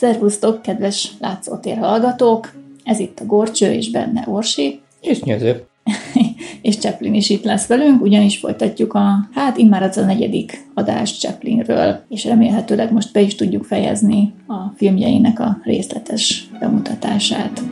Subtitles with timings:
[0.00, 2.52] Szervusztok, kedves látszótér hallgatók!
[2.84, 4.80] Ez itt a Gorcső és benne Orsi.
[5.00, 5.66] És Nyöző.
[6.62, 11.18] és Chaplin is itt lesz velünk, ugyanis folytatjuk a, hát immár az a negyedik adás
[11.18, 17.62] Chaplinről, és remélhetőleg most be is tudjuk fejezni a filmjeinek a részletes bemutatását.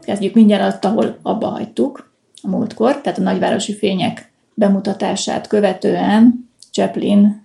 [0.00, 2.12] Kezdjük mindjárt ahol abba hagytuk
[2.42, 7.42] a múltkor, tehát a nagyvárosi fények bemutatását követően Chaplin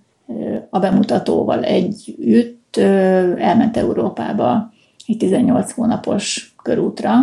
[0.70, 2.76] a bemutatóval együtt
[3.36, 4.72] elment Európába
[5.06, 7.16] egy 18 hónapos körútra,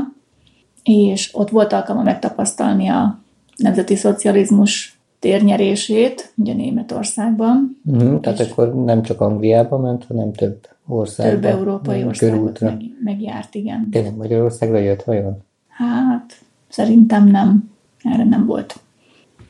[0.83, 3.19] és ott volt alkalma megtapasztalni a
[3.55, 7.81] nemzeti szocializmus térnyerését, ugye Németországban.
[7.91, 11.39] Mm, tehát akkor nem csak Angliába ment, hanem több országba.
[11.39, 13.87] Több európai országot meg, megjárt, igen.
[13.91, 15.37] Tényleg Magyarországra jött vajon?
[15.67, 16.33] Hát,
[16.69, 17.71] szerintem nem.
[18.03, 18.79] Erre nem volt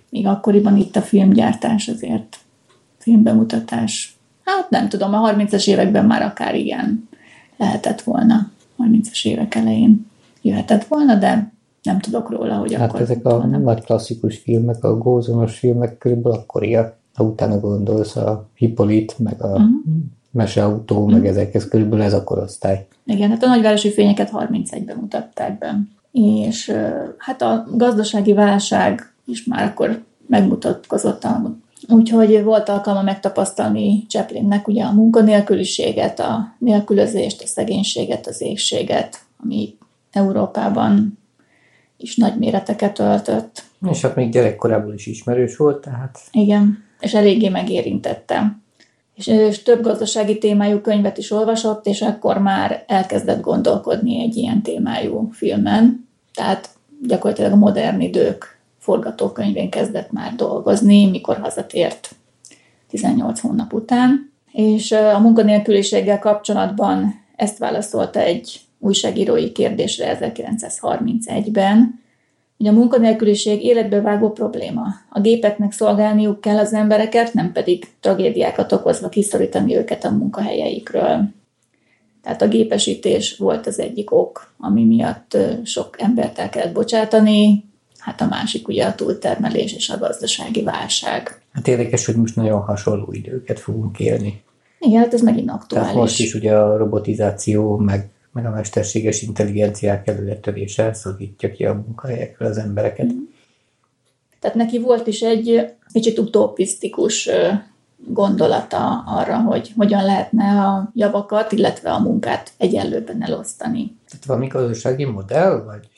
[0.10, 2.38] még akkoriban itt a filmgyártás azért,
[2.98, 4.18] filmbemutatás.
[4.44, 7.10] Hát nem tudom, a 30-as években már akár igen
[7.58, 10.08] lehetett volna, 30-as évek elején
[10.42, 11.52] jöhetett volna, de
[11.84, 13.02] nem tudok róla, hogy hát akkor...
[13.02, 13.58] ezek a volna.
[13.58, 16.96] nagy klasszikus filmek, a gózonos filmek körülbelül akkoriak.
[17.14, 19.70] Ha utána gondolsz a Hippolit, meg a uh-huh.
[20.32, 21.12] Meseautó, uh-huh.
[21.12, 21.30] meg mhm.
[21.30, 22.88] ezekhez körülbelül ez a korosztály.
[23.06, 25.80] Igen, hát a nagyvárosi fényeket 31-ben mutatták be.
[26.12, 26.74] És
[27.18, 31.28] hát a gazdasági válság is már akkor megmutatkozott.
[31.90, 39.78] Úgyhogy volt alkalma megtapasztalni Chaplinnek ugye a munkanélküliséget, a nélkülözést, a szegénységet, az égséget, ami
[40.12, 41.20] Európában
[41.98, 43.64] is nagy méreteket öltött.
[43.90, 46.20] És hát még gyerekkorából is ismerős volt, tehát...
[46.32, 48.58] Igen, és eléggé megérintette.
[49.16, 54.62] És, és több gazdasági témájú könyvet is olvasott, és akkor már elkezdett gondolkodni egy ilyen
[54.62, 56.08] témájú filmen.
[56.34, 56.70] Tehát
[57.08, 58.57] gyakorlatilag a modern idők
[58.88, 62.16] forgatókönyvén kezdett már dolgozni, mikor hazatért
[62.90, 64.32] 18 hónap után.
[64.52, 72.04] És a munkanélküliséggel kapcsolatban ezt válaszolta egy újságírói kérdésre 1931-ben,
[72.58, 74.86] hogy a munkanélküliség életbe vágó probléma.
[75.10, 81.30] A gépeknek szolgálniuk kell az embereket, nem pedig tragédiákat okozva kiszorítani őket a munkahelyeikről.
[82.22, 87.67] Tehát a gépesítés volt az egyik ok, ami miatt sok embert el kellett bocsátani,
[88.08, 91.42] hát a másik ugye a túltermelés és a gazdasági válság.
[91.52, 94.44] Hát érdekes, hogy most nagyon hasonló időket fogunk élni.
[94.80, 95.88] Igen, hát ez megint aktuális.
[95.88, 101.74] Tehát most is ugye a robotizáció, meg, meg a mesterséges intelligenciák előretörése elszorítja ki a
[101.74, 103.14] munkahelyekről az embereket.
[103.14, 103.18] Mm.
[104.40, 107.30] Tehát neki volt is egy kicsit utopisztikus
[107.98, 113.98] gondolata arra, hogy hogyan lehetne a javakat, illetve a munkát egyenlőben elosztani.
[114.10, 115.97] Tehát valami gazdasági modell, vagy?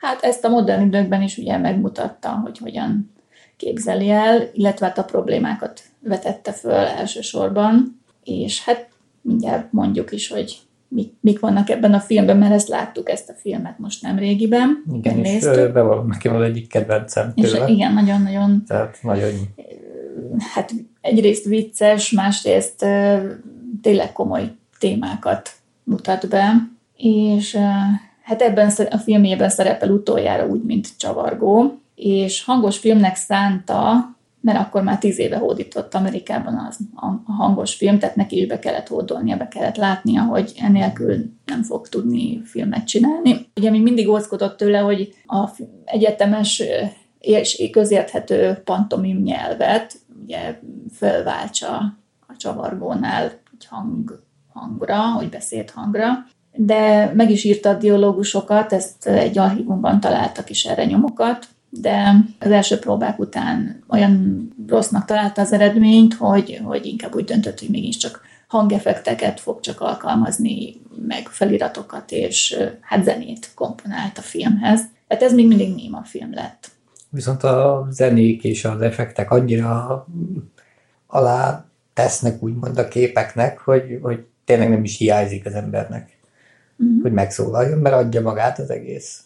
[0.00, 3.12] Hát ezt a modern időkben is ugye megmutatta, hogy hogyan
[3.56, 8.88] képzeli el, illetve hát a problémákat vetette föl elsősorban, és hát
[9.20, 13.32] mindjárt mondjuk is, hogy mik, mik vannak ebben a filmben, mert ezt láttuk, ezt a
[13.32, 14.84] filmet most nem régiben.
[14.92, 17.64] Igen, és bevallom nekem az egyik kedvencem tőle.
[17.66, 18.64] És igen, nagyon-nagyon...
[18.66, 19.30] Tehát nagyon...
[20.54, 22.86] Hát egyrészt vicces, másrészt
[23.82, 25.50] tényleg komoly témákat
[25.84, 27.58] mutat be, és
[28.28, 34.82] Hát ebben a filmjében szerepel utoljára úgy, mint csavargó, és hangos filmnek szánta, mert akkor
[34.82, 39.36] már tíz éve hódított Amerikában az, a hangos film, tehát neki is be kellett hódolnia,
[39.36, 43.46] be kellett látnia, hogy enélkül nem fog tudni filmet csinálni.
[43.56, 45.48] Ugye mi mindig óckodott tőle, hogy a
[45.84, 46.62] egyetemes
[47.18, 50.58] és közérthető pantomim nyelvet ugye
[50.92, 51.76] felváltsa
[52.26, 54.22] a csavargónál egy hang,
[54.52, 56.26] hangra, hogy beszélt hangra,
[56.60, 62.50] de meg is írta a dialógusokat, ezt egy archívumban találtak is erre nyomokat, de az
[62.50, 68.20] első próbák után olyan rossznak találta az eredményt, hogy, hogy inkább úgy döntött, hogy mégiscsak
[68.48, 74.80] hangeffekteket fog csak alkalmazni, meg feliratokat, és hát zenét komponált a filmhez.
[75.08, 76.70] Tehát ez még mindig néma film lett.
[77.10, 80.06] Viszont a zenék és az effektek annyira
[81.06, 81.64] alá
[81.94, 86.17] tesznek úgymond a képeknek, hogy, hogy tényleg nem is hiányzik az embernek
[86.78, 87.02] uh-huh.
[87.02, 89.22] hogy megszólaljon, mert adja magát az egész.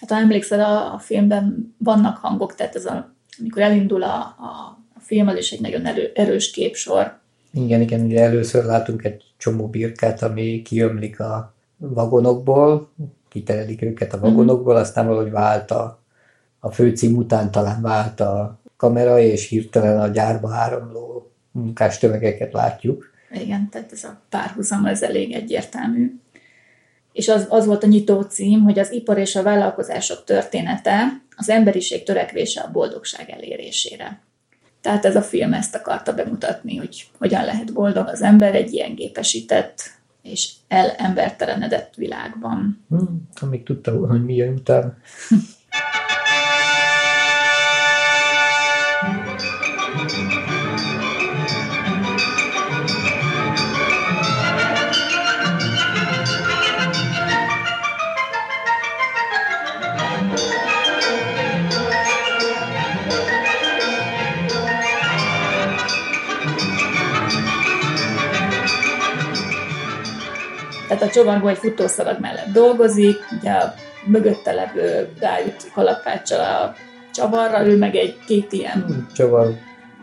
[0.00, 4.78] Hát ha emlékszel, a, a filmben vannak hangok, tehát ez a, amikor elindul a, a,
[4.94, 7.18] a film, az is egy nagyon erő, erős képsor.
[7.52, 12.90] Igen, igen, ugye először látunk egy csomó birkát, ami kiömlik a vagonokból,
[13.28, 14.80] kiterelik őket a vagonokból, uh-huh.
[14.80, 16.02] aztán valahogy vált a,
[16.58, 23.10] a főcím után talán vált a kamera, és hirtelen a gyárba áramló munkás tömegeket látjuk.
[23.32, 26.18] Igen, tehát ez a párhuzam, ez elég egyértelmű
[27.14, 31.48] és az, az volt a nyitó cím, hogy az ipar és a vállalkozások története, az
[31.48, 34.22] emberiség törekvése a boldogság elérésére.
[34.80, 38.94] Tehát ez a film ezt akarta bemutatni, hogy hogyan lehet boldog az ember egy ilyen
[38.94, 39.80] gépesített
[40.22, 42.84] és elembertelenedett világban.
[42.88, 44.96] Hmm, amíg tudta volna, hogy mi jön utána.
[71.04, 73.74] a csomargó egy futószalag mellett dolgozik, ugye a
[74.06, 76.74] mögötte levő rájut kalapáccsal a
[77.12, 79.54] csavarra, ő meg egy két ilyen hmm, csavar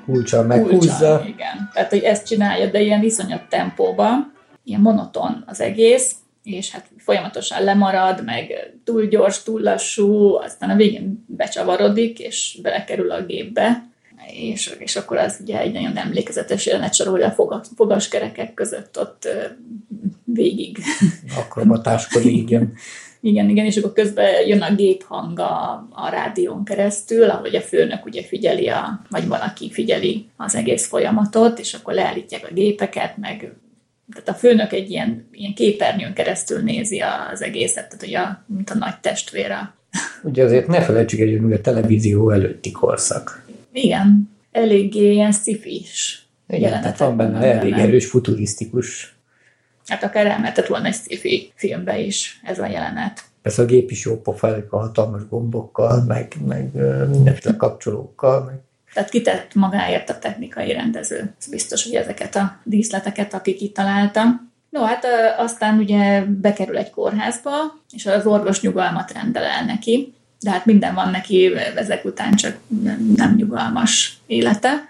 [0.05, 1.23] kulcsal meghúzza.
[1.25, 4.33] Igen, tehát hogy ezt csinálja, de ilyen iszonyat tempóban,
[4.63, 10.75] ilyen monoton az egész, és hát folyamatosan lemarad, meg túl gyors, túl lassú, aztán a
[10.75, 13.89] végén becsavarodik, és belekerül a gépbe,
[14.27, 19.27] és, és akkor az ugye egy nagyon emlékezetes jelenet sorolja a fogaskerekek között ott
[20.33, 20.77] végig.
[21.37, 22.73] Akrobatáskodik, igen.
[23.21, 28.05] igen, igen, és akkor közben jön a géphang a, a rádión keresztül, ahogy a főnök
[28.05, 33.53] ugye figyeli, a, vagy valaki figyeli az egész folyamatot, és akkor leállítják a gépeket, meg
[34.13, 38.69] tehát a főnök egy ilyen, ilyen képernyőn keresztül nézi az egészet, tehát ugye a, mint
[38.69, 39.73] a nagy testvére.
[40.23, 43.45] Ugye azért ne felejtsük egy, hogy a televízió előtti korszak.
[43.71, 49.15] Igen, eléggé ilyen szifis Igen, tehát van benne elég erős futurisztikus
[49.91, 53.23] Hát akár elmehetett volna egy sci filmbe is ez a jelenet.
[53.41, 56.69] Persze a gép is jó pofálik a hatalmas gombokkal, meg, meg
[57.09, 58.43] mindenféle kapcsolókkal.
[58.43, 58.55] Meg.
[58.93, 61.33] Tehát kitett magáért a technikai rendező.
[61.39, 64.23] Ez biztos, hogy ezeket a díszleteket, akik kitalálta.
[64.69, 65.05] No, hát
[65.37, 67.51] aztán ugye bekerül egy kórházba,
[67.89, 72.57] és az orvos nyugalmat rendel el neki, de hát minden van neki ezek után, csak
[73.15, 74.89] nem nyugalmas élete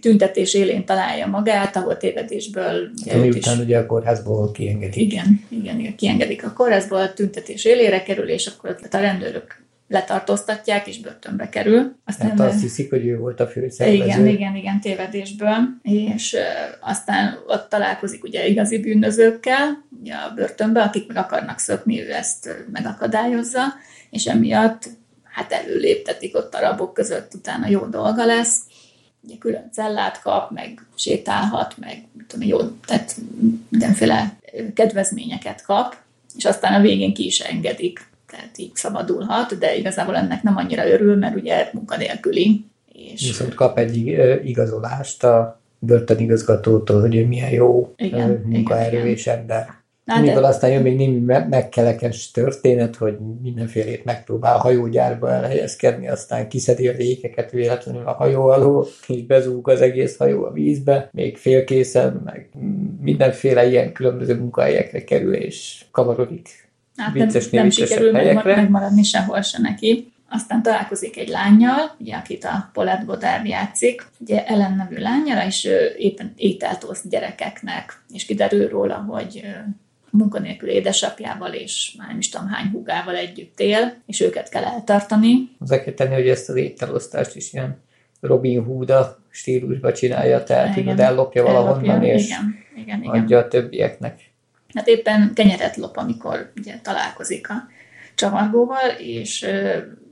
[0.00, 2.90] tüntetés élén találja magát, ahol tévedésből...
[3.02, 4.96] Ugye, miután is, ugye a kórházból kiengedik.
[4.96, 10.86] Igen, igen, igen, kiengedik a kórházból, a tüntetés élére kerül, és akkor a rendőrök letartóztatják,
[10.86, 11.96] és börtönbe kerül.
[12.04, 14.02] Aztán hát azt hiszik, hogy ő volt a főszervező.
[14.02, 15.56] Igen, igen, igen, tévedésből.
[15.82, 16.36] És
[16.80, 22.64] aztán ott találkozik ugye igazi bűnözőkkel, ugye a börtönbe, akik meg akarnak szökni, ő ezt
[22.72, 23.62] megakadályozza,
[24.10, 24.88] és emiatt
[25.22, 28.58] hát előléptetik ott a rabok között, utána jó dolga lesz,
[29.24, 33.16] ugye külön cellát kap, meg sétálhat, meg tudom, jó, tehát
[33.68, 34.36] mindenféle
[34.74, 35.96] kedvezményeket kap,
[36.36, 40.88] és aztán a végén ki is engedik, tehát így szabadulhat, de igazából ennek nem annyira
[40.88, 42.64] örül, mert ugye munkanélküli.
[42.92, 43.26] És...
[43.26, 43.96] Viszont kap egy
[44.44, 49.81] igazolást a börtönigazgatótól, hogy milyen jó igen, munkaerő igen, és ember.
[50.14, 50.46] Na, Miből de...
[50.46, 51.20] aztán jön még némi
[51.50, 58.86] megkelekes történet, hogy mindenfélét megpróbál hajógyárba elhelyezkedni, aztán kiszedi a lékeket véletlenül a hajó alól,
[59.06, 62.48] és bezúg az egész hajó a vízbe, még félkészen, meg
[63.00, 68.56] mindenféle ilyen különböző munkahelyekre kerül, és kavarodik hát vicces nem, nem sikerül helyekre.
[68.56, 70.12] megmaradni sehol se neki.
[70.28, 75.64] Aztán találkozik egy lányjal, ugye, akit a Paulette Godard játszik, ugye Ellen nevű lányjal, és
[75.64, 79.42] ő éppen ételt oszt gyerekeknek, és kiderül róla, hogy
[80.12, 85.50] munkanélkül édesapjával és már nem is tudom hány húgával együtt él, és őket kell eltartani.
[85.58, 87.80] Hozzá kell tenni, hogy ezt az ételosztást is ilyen
[88.20, 88.92] Robin hood
[89.30, 93.22] stílusba csinálja, tehát igen, ellopja valahonnan, és igen, igen, igen.
[93.22, 94.20] adja a többieknek.
[94.74, 97.54] Hát éppen kenyeret lop, amikor ugye találkozik a
[98.14, 99.46] csavargóval, és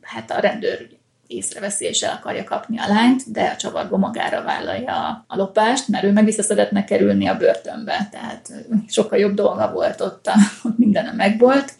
[0.00, 0.88] hát a rendőr
[1.30, 6.04] észreveszi és el akarja kapni a lányt, de a csavargó magára vállalja a lopást, mert
[6.04, 8.52] ő meg vissza szeretne kerülni a börtönbe, tehát
[8.88, 10.34] sokkal jobb dolga volt ott, a,
[10.68, 11.72] ott minden megvolt,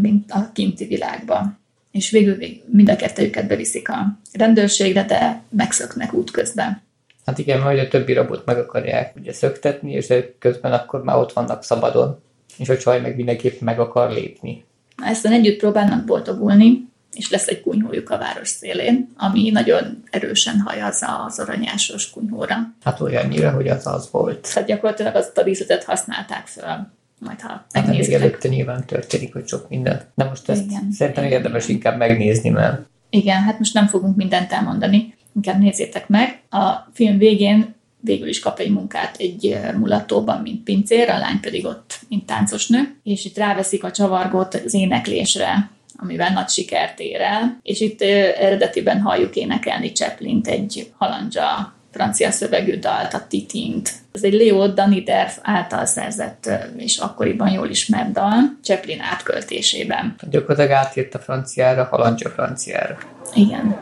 [0.00, 1.58] mint a kinti világban.
[1.90, 6.82] És végül, végül mind a kettőjüket beviszik a rendőrségre, de megszöknek útközben.
[7.26, 11.32] Hát igen, majd a többi rabot meg akarják ugye szöktetni, és közben akkor már ott
[11.32, 12.20] vannak szabadon,
[12.58, 14.64] és a csaj meg mindenképp meg akar lépni.
[15.04, 21.04] Ezt együtt próbálnak boldogulni, és lesz egy kunyhójuk a város szélén, ami nagyon erősen hajaz
[21.26, 22.56] az aranyásos kunyhóra.
[22.84, 24.52] Hát olyannyira, hogy az az volt.
[24.52, 29.48] Tehát gyakorlatilag azt a díszletet használták fel majd ha hát még előtte nyilván történik, hogy
[29.48, 30.02] sok minden.
[30.14, 31.76] De most ezt igen, szerintem igen, érdemes igen.
[31.76, 32.86] inkább megnézni, mert...
[33.10, 36.40] Igen, hát most nem fogunk mindent elmondani, inkább nézzétek meg.
[36.50, 41.66] A film végén végül is kap egy munkát egy mulatóban, mint pincér, a lány pedig
[41.66, 47.58] ott, mint táncosnő, és itt ráveszik a csavargót az éneklésre, amivel nagy sikert ér el,
[47.62, 53.90] és itt eredetiben halljuk énekelni chaplin egy halandzsa francia szövegű dalt, a Titint.
[54.12, 60.14] Ez egy Leo Danider által szerzett és akkoriban jól ismert dal, Chaplin átköltésében.
[60.30, 62.98] Gyakorlatilag átjött a franciára, halandzsa franciára.
[63.34, 63.76] Igen.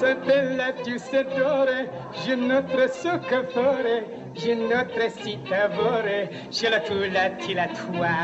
[0.00, 1.88] Te la tu se dore,
[2.24, 3.96] je notre ce que fore,
[4.34, 8.14] je notre si t'avore, je la tu la la tua.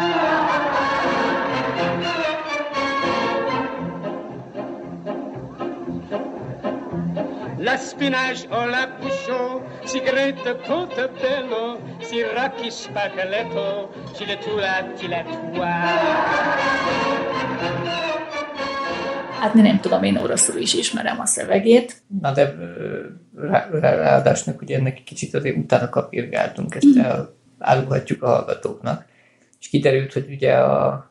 [7.61, 10.55] La spinach o la bouchon, cigarette
[11.21, 14.57] bello, si racchi spaghetto, ci le tu
[15.09, 15.67] la tua.
[19.41, 22.03] Hát nem tudom, én oroszul is ismerem a szövegét.
[22.21, 22.55] Na de
[23.37, 27.03] rá, rá, ráadásnak ugye ennek kicsit azért utána kapirgáltunk, ezt mm.
[27.59, 29.05] elárulhatjuk a hallgatóknak.
[29.61, 31.11] És kiderült, hogy ugye a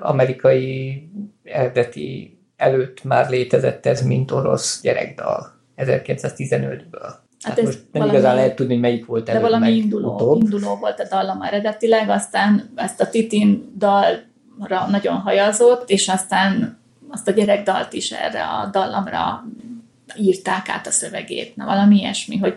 [0.00, 1.02] amerikai
[1.44, 7.12] eredeti előtt már létezett ez, mint orosz gyerekdal 1915-ből.
[7.42, 10.38] Hát, hát most nem valami, igazán lehet tudni, hogy melyik volt előbb, De valami induló,
[10.40, 16.78] induló volt a dallam eredetileg, aztán ezt a Titin dalra nagyon hajazott, és aztán
[17.10, 19.44] azt a gyerekdalt is erre a dallamra
[20.16, 21.56] írták át a szövegét.
[21.56, 22.54] Na valami ilyesmi, hogy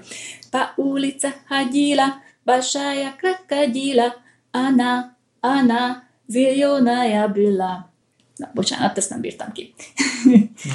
[0.49, 2.05] Pa ulice hagyila,
[2.43, 4.13] basája krakagyila,
[4.51, 7.91] ana, ana, ziljónája billa.
[8.35, 9.73] Na, bocsánat, ezt nem bírtam ki.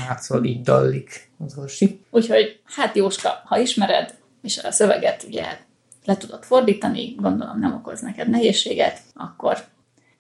[0.09, 2.01] hát szóval így dallik az orsi.
[2.11, 5.45] Úgyhogy, hát Jóska, ha ismered, és a szöveget ugye
[6.05, 9.65] le tudod fordítani, gondolom nem okoz neked nehézséget, akkor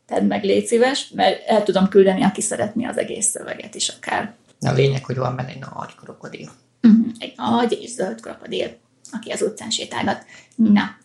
[0.06, 4.34] tedd meg, légy szíves, mert el tudom küldeni, aki szeretné az egész szöveget is akár.
[4.60, 6.50] A lényeg, hogy van benne egy nagy krokodil.
[6.82, 7.06] Uh-huh.
[7.18, 8.76] Egy nagy és zöld krokodil,
[9.12, 10.24] aki az utcán sétálgat.
[10.54, 10.96] Na,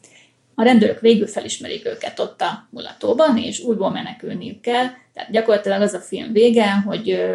[0.55, 4.87] a rendőrök végül felismerik őket ott a mulatóban, és újból menekülniük kell.
[5.13, 7.33] Tehát gyakorlatilag az a film vége, hogy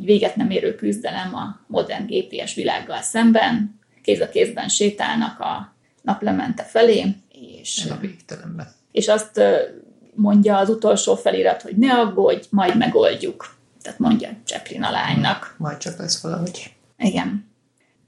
[0.00, 5.74] egy véget nem érő küzdelem a modern GPS világgal szemben, kéz a kézben sétálnak a
[6.02, 7.14] naplemente felé,
[7.60, 8.68] és, a végtelenben.
[8.92, 9.40] és azt
[10.14, 13.56] mondja az utolsó felirat, hogy ne aggódj, majd megoldjuk.
[13.82, 15.54] Tehát mondja Chaplin a lánynak.
[15.58, 16.74] Majd csak lesz valahogy.
[16.98, 17.48] Igen.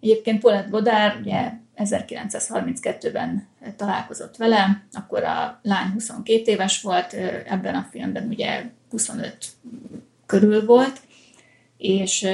[0.00, 3.46] Egyébként Paulette Godard ugye 1932-ben
[3.76, 7.12] találkozott vele, akkor a lány 22 éves volt,
[7.46, 9.36] ebben a filmben ugye 25
[10.26, 11.00] körül volt,
[11.82, 12.26] és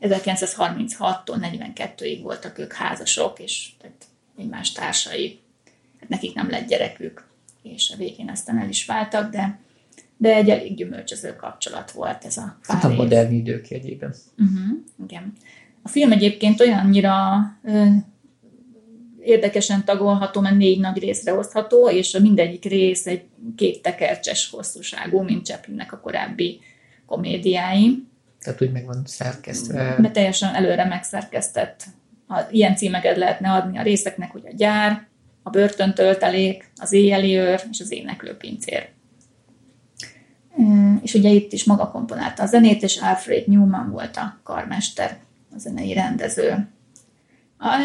[0.00, 1.36] 1936-tól
[1.74, 4.04] 42-ig voltak ők házasok, és tehát
[4.38, 5.38] egymás társai.
[6.00, 7.26] Hát nekik nem lett gyerekük,
[7.62, 9.58] és a végén aztán el is váltak, de,
[10.16, 14.14] de egy elég gyümölcsöző kapcsolat volt ez a pár Hát a modern idők jegyében.
[14.38, 15.32] Uh-huh, igen.
[15.82, 17.38] A film egyébként olyannyira
[19.20, 23.24] érdekesen tagolható, mert négy nagy részre osztható, és a mindegyik rész egy
[23.56, 26.60] két tekercses hosszúságú, mint Chaplinnek a korábbi
[27.06, 28.06] komédiái.
[28.46, 29.96] Tehát úgy meg van szerkesztve.
[29.98, 31.84] De teljesen előre megszerkesztett.
[32.50, 35.06] Ilyen címeket lehetne adni a részeknek, hogy a gyár,
[35.42, 38.88] a börtöntöltelék, az éjjeli őr és az éneklőpincér.
[41.02, 45.16] És ugye itt is maga komponálta a zenét, és Alfred Newman volt a karmester,
[45.54, 46.68] a zenei rendező.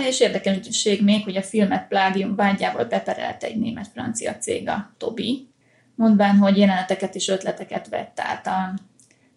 [0.08, 5.48] És érdekesség még, hogy a filmet plágium vágyával beperelte egy német-francia cég, a Tobi,
[5.96, 8.74] mondván, hogy jeleneteket és ötleteket vett át a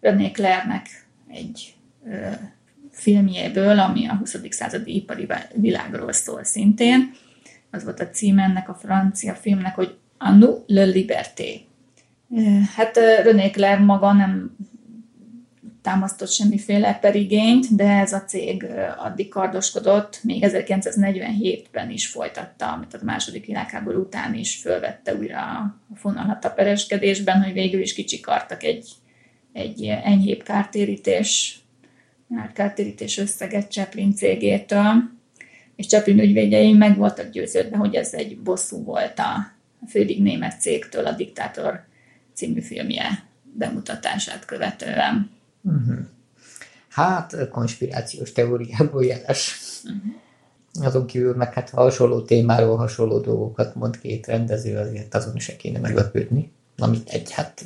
[0.01, 2.27] René Claire-nek egy ö,
[2.91, 4.37] filmjéből, ami a 20.
[4.49, 7.11] századi ipari világról szól szintén.
[7.71, 11.65] Az volt a cím ennek a francia filmnek, hogy Anu le Liberté.
[12.75, 14.55] Hát René Claire maga nem
[15.85, 18.65] támasztott semmiféle perigényt, de ez a cég
[18.97, 25.75] addig kardoskodott, még 1947-ben is folytatta, amit a második világháború után is fölvette újra a
[25.95, 28.89] fonalat a pereskedésben, hogy végül is kicsikartak egy,
[29.55, 31.59] egy enyhébb kártérítés,
[32.53, 34.93] kártérítés összeget Chaplin cégétől,
[35.75, 39.51] és Chaplin ügyvédjei meg voltak győződve, hogy ez egy bosszú volt a
[39.89, 41.83] fődig német cégtől a Diktátor
[42.33, 45.29] című filmje bemutatását követően.
[45.61, 45.97] Uh-huh.
[46.89, 49.57] Hát, konspirációs teóriából jeles.
[49.83, 50.87] Uh-huh.
[50.87, 55.79] Azon kívül meg hát hasonló témáról hasonló dolgokat mond két rendező, azért azon se kéne
[55.79, 56.51] meglepődni.
[56.77, 57.65] Amit egy, hát...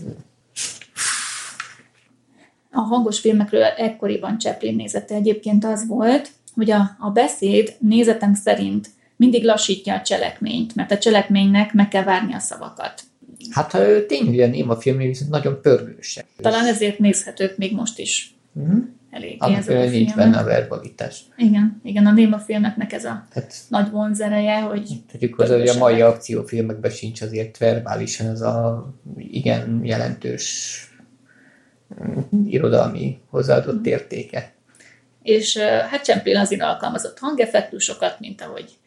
[2.72, 8.88] A hangos filmekről ekkoriban Chaplin nézete egyébként az volt, hogy a, a beszéd nézetem szerint
[9.16, 13.02] mindig lassítja a cselekményt, mert a cselekménynek meg kell várni a szavakat.
[13.50, 16.26] Hát tényleg olyan néma film, viszont nagyon pörgősek.
[16.42, 18.36] Talán ezért nézhetők még most is.
[18.54, 18.84] Uh-huh.
[19.12, 21.22] Elég ez a nincs benne a verbalitás.
[21.38, 24.90] Igen, igen, a néma filmeknek ez a hát, nagy vonzereje, hogy...
[25.12, 30.84] Tegyük hozzá, hogy a mai akciófilmekben sincs azért verbálisan ez a igen jelentős
[32.46, 33.88] irodalmi hozzáadott uh-huh.
[33.88, 34.54] értéke.
[35.24, 38.78] És hát Champlin azért alkalmazott hangeffektusokat, mint ahogy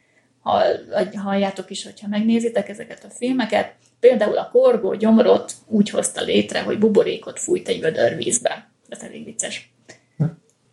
[1.15, 6.79] halljátok is, hogyha megnézitek ezeket a filmeket, Például a korgó gyomrot úgy hozta létre, hogy
[6.79, 8.71] buborékot fújt egy vödör vízbe.
[8.89, 9.73] Ez elég vicces.
[10.17, 10.25] Hm.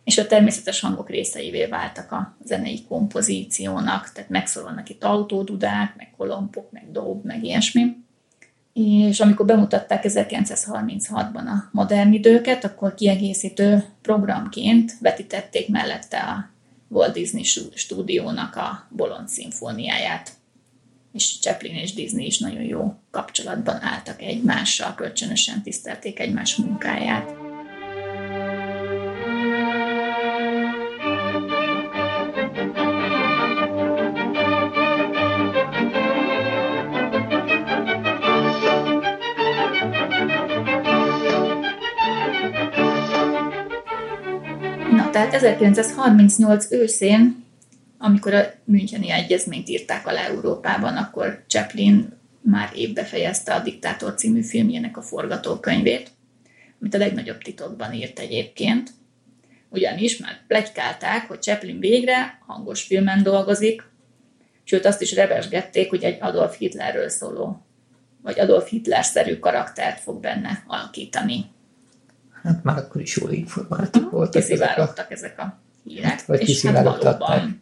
[0.04, 6.72] és a természetes hangok részeivé váltak a zenei kompozíciónak, tehát megszólalnak itt autódudák, meg kolompok,
[6.72, 7.96] meg dob, meg ilyesmi.
[8.74, 16.50] És amikor bemutatták 1936-ban a modern időket, akkor kiegészítő programként vetítették mellette a
[16.88, 20.32] Walt Disney stúdiónak a Bolond szimfóniáját.
[21.14, 27.49] És Chaplin és Disney is nagyon jó kapcsolatban álltak egymással, kölcsönösen tisztelték egymás munkáját.
[45.20, 47.46] Tehát 1938 őszén,
[47.98, 54.42] amikor a Müncheni Egyezményt írták alá Európában, akkor Chaplin már évbe fejezte a Diktátor című
[54.42, 56.12] filmjének a forgatókönyvét,
[56.82, 58.90] amit a legnagyobb titokban írt egyébként.
[59.70, 63.84] Ugyanis már plegykálták, hogy Chaplin végre hangos filmen dolgozik,
[64.64, 67.66] sőt azt is rebesgették, hogy egy Adolf Hitlerről szóló,
[68.22, 71.46] vagy Adolf Hitler-szerű karaktert fog benne alakítani.
[72.44, 74.12] Hát már akkor is jól informáltak uh-huh.
[74.12, 74.42] voltak.
[74.42, 76.10] Kiszivárogtak ezek a, ezek a hírek.
[76.10, 77.62] Hát, vagy és hát valóban.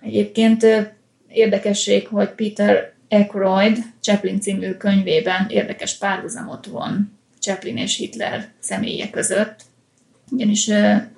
[0.00, 0.66] Egyébként
[1.28, 9.62] érdekesség, hogy Peter Aykroyd Chaplin című könyvében érdekes párhuzamot von Chaplin és Hitler személye között,
[10.30, 10.70] ugyanis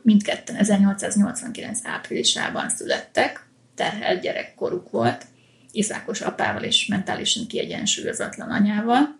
[0.02, 5.24] mindketten 1889 áprilisában születtek, terhelt gyerekkoruk volt,
[5.72, 9.18] iszákos apával és mentálisan kiegyensúlyozatlan anyával,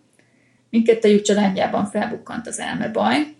[0.69, 3.35] Mindkettőjük családjában felbukkant az elmebaj,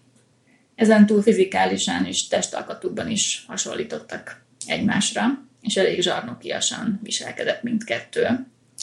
[0.76, 5.24] ezen túl fizikálisan és testalkatukban is hasonlítottak egymásra,
[5.62, 8.24] és elég zsarnokiasan viselkedett mindkettő.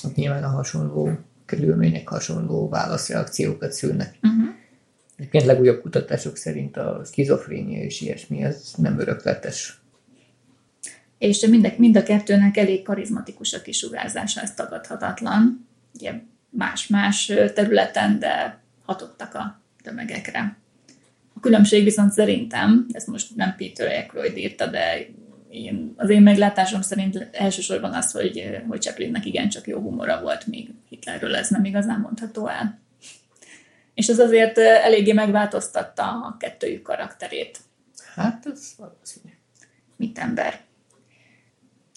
[0.02, 4.14] Hát nyilván a hasonló körülmények hasonló válaszreakciókat szülnek.
[4.22, 4.54] Uh-huh.
[5.16, 9.78] Egyébként legújabb kutatások szerint a skizofrénia és ilyesmi, ez nem örökletes.
[11.18, 15.68] És mind, mind a kettőnek elég karizmatikus a kisugárzása, ez tagadhatatlan.
[15.94, 16.12] Ugye
[16.56, 20.56] más-más területen, de hatottak a tömegekre.
[21.34, 25.06] A különbség viszont szerintem, ez most nem Peter Aykroyd írta, de
[25.50, 30.70] én, az én meglátásom szerint elsősorban az, hogy, hogy Chaplinnek igencsak jó humora volt, míg
[30.88, 32.78] Hitlerről ez nem igazán mondható el.
[33.94, 37.58] És ez azért eléggé megváltoztatta a kettőjük karakterét.
[38.14, 39.32] Hát, ez valószínű.
[39.96, 40.60] Mit ember.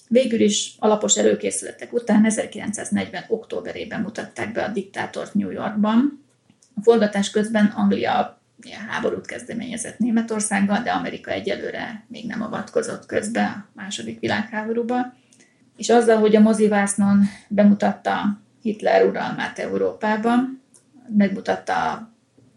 [0.07, 3.23] Végül is alapos előkészületek után 1940.
[3.27, 6.25] októberében mutatták be a diktátort New Yorkban.
[6.75, 8.41] A forgatás közben Anglia
[8.89, 15.13] háborút kezdeményezett Németországgal, de Amerika egyelőre még nem avatkozott közbe a második világháborúba.
[15.77, 20.61] És azzal, hogy a mozivásznon bemutatta Hitler uralmát Európában,
[21.17, 22.11] megmutatta a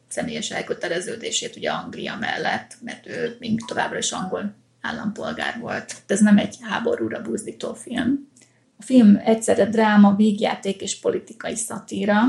[0.09, 5.97] személyes elköteleződését ugye Anglia mellett, mert ő még továbbra is angol állampolgár volt.
[6.07, 8.29] Ez nem egy háborúra buzdító film.
[8.79, 12.23] A film egyszerre dráma, vígjáték és politikai szatíra,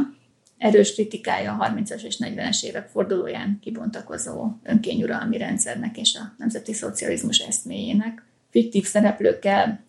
[0.61, 7.39] erős kritikája a 30-as és 40-es évek fordulóján kibontakozó önkényuralmi rendszernek és a nemzeti szocializmus
[7.39, 8.25] eszméjének.
[8.49, 9.83] Fiktív szereplőkkel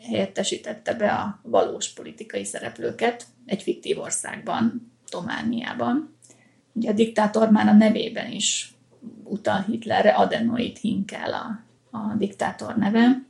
[0.00, 6.16] helyettesítette be a valós politikai szereplőket egy fiktív országban, Tomániában.
[6.72, 8.74] Ugye a diktátor már a nevében is
[9.24, 11.65] utal Hitlerre, Adenoid Hinkel a
[11.96, 13.22] a diktátor neve.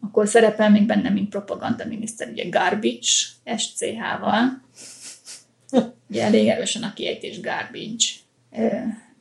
[0.00, 3.08] Akkor szerepel még benne, mint propaganda miniszter, ugye Garbage,
[3.56, 4.62] SCH-val.
[6.08, 8.04] Ugye elég erősen a kiejtés Garbage.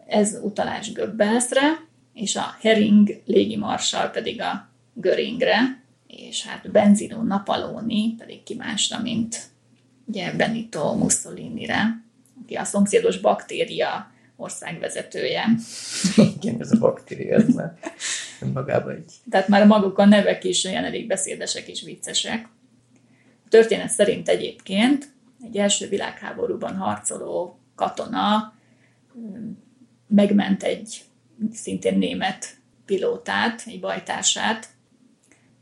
[0.07, 8.43] Ez utalás Göbbelsre, és a Hering légimarsal pedig a Göringre, és hát Benzino Napaloni pedig
[8.43, 9.49] ki másra, mint
[10.05, 12.03] ugye Benito Mussolini-re,
[12.43, 15.45] aki a szomszédos baktéria országvezetője.
[16.41, 17.78] Igen, ez a baktéria, ez már
[18.54, 19.13] magában egy...
[19.30, 22.47] Tehát már maguk a nevek is olyan elég beszédesek és viccesek.
[23.45, 25.08] A történet szerint egyébként
[25.43, 28.54] egy első világháborúban harcoló katona
[30.08, 31.02] megment egy
[31.54, 34.67] szintén német pilótát, egy bajtársát,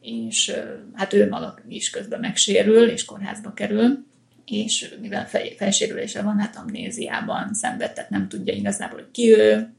[0.02, 0.56] és
[0.94, 4.06] hát ő maga is közben megsérül, és kórházba kerül,
[4.46, 9.74] és mivel fej, fejsérülése van, hát amnéziában szenved, tehát nem tudja igazából, hogy ki ő,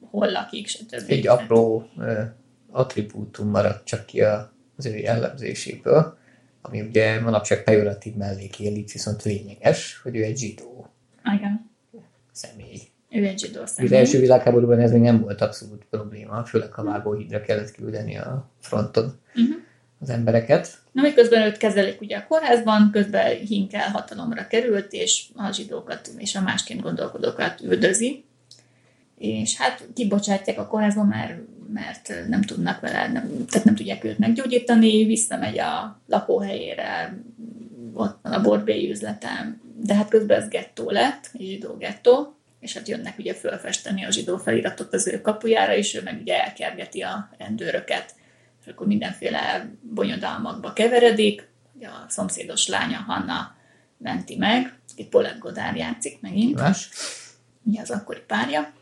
[0.00, 1.10] hol lakik, stb.
[1.10, 1.88] Egy apró
[2.70, 4.20] attribútum maradt csak ki
[4.76, 6.18] az ő jellemzéséből,
[6.62, 10.86] ami ugye manapság pejoratív mellékélik, viszont lényeges, hogy ő egy zsidó.
[11.36, 11.70] Igen.
[12.32, 12.80] Személy.
[13.10, 13.92] Ő egy zsidó személy.
[13.92, 18.50] Az első világháborúban ez még nem volt abszolút probléma, főleg ha vágóhídra kellett küldeni a
[18.60, 19.20] fronton.
[19.34, 19.68] Uh-huh
[20.00, 20.78] az embereket.
[20.92, 26.34] Na, miközben őt kezelik ugye a kórházban, közben Hinkel hatalomra került, és a zsidókat és
[26.34, 28.24] a másként gondolkodókat üldözi.
[29.18, 31.38] és hát kibocsátják a kórházba, mert,
[31.72, 37.18] mert nem tudnak vele, nem, tehát nem tudják őt meggyógyítani, visszamegy a lakóhelyére,
[37.94, 42.74] ott van a borbély üzletem, de hát közben ez gettó lett, egy zsidó gettó, és
[42.74, 47.00] hát jönnek ugye fölfesteni a zsidó feliratot az ő kapujára, és ő meg ugye elkergeti
[47.00, 48.14] a rendőröket,
[48.66, 51.48] akkor mindenféle bonyodalmakba keveredik,
[51.82, 53.54] a szomszédos lánya Hanna
[53.98, 56.88] menti meg, itt Paulette Godard játszik megint, Más.
[57.62, 58.72] ugye az akkori párja,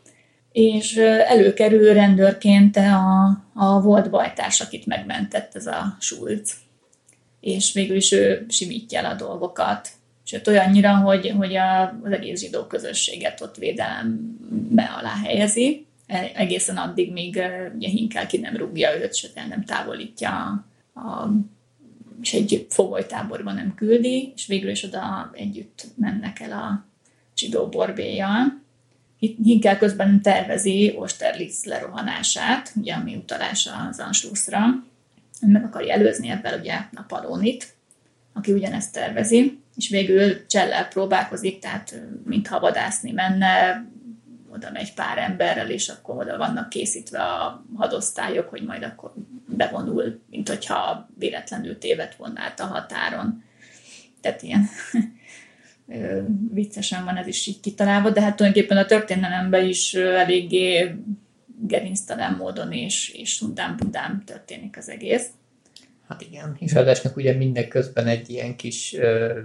[0.51, 0.95] és
[1.27, 6.53] előkerül rendőrként a, a volt bajtárs, akit megmentett ez a Schulz.
[7.39, 9.89] És végül is ő simítja el a dolgokat.
[10.23, 15.87] Sőt, olyannyira, hogy, hogy a, az egész zsidó közösséget ott védelembe alá helyezi,
[16.33, 17.41] egészen addig, míg
[17.75, 20.29] ugye Hinkel ki nem rúgja őt, sőt el nem távolítja
[20.93, 21.27] a,
[22.21, 26.85] és egy fogolytáborban nem küldi, és végül is oda együtt mennek el a
[27.35, 28.61] zsidó borbéjjal.
[29.19, 34.59] Hinkel közben tervezi Austerlitz lerohanását, ugye ami utalás az Anschlussra.
[35.41, 37.73] Meg akarja előzni ebben ugye Napalonit,
[38.33, 43.85] aki ugyanezt tervezi, és végül Csellel próbálkozik, tehát mintha vadászni menne,
[44.53, 49.13] oda megy pár emberrel, és akkor oda vannak készítve a hadosztályok, hogy majd akkor
[49.45, 53.43] bevonul, mint hogyha véletlenül tévedt volna át a határon.
[54.21, 54.67] Tehát ilyen
[56.53, 60.95] viccesen van ez is így kitalálva, de hát tulajdonképpen a történelemben is eléggé
[61.61, 65.27] gerinctelen módon és, és sundám-budám történik az egész.
[66.07, 69.37] Hát igen, és ráadásnak ugye mindeközben egy ilyen kis uh,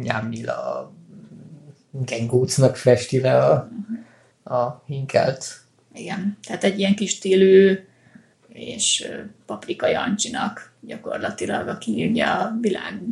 [0.00, 0.92] nyámnyila
[1.92, 3.68] gengócnak festi le a,
[4.44, 5.60] a hinkelt.
[5.94, 7.78] Igen, tehát egy ilyen kis stílű
[8.48, 9.08] és
[9.46, 13.02] Paprika Jancsinak gyakorlatilag, aki ugye a világ,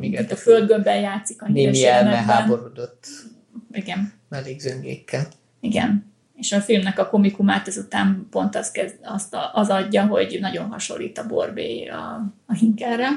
[0.00, 0.26] Igen.
[0.30, 3.06] a földgömbben játszik a Némi elmeháborodott
[3.72, 4.12] Igen.
[4.28, 5.26] mellékzöngékkel.
[5.60, 6.10] Igen.
[6.34, 11.18] És a filmnek a komikumát ezután pont az, kezd, azt, az adja, hogy nagyon hasonlít
[11.18, 13.08] a Borbé a, a Hinkelre,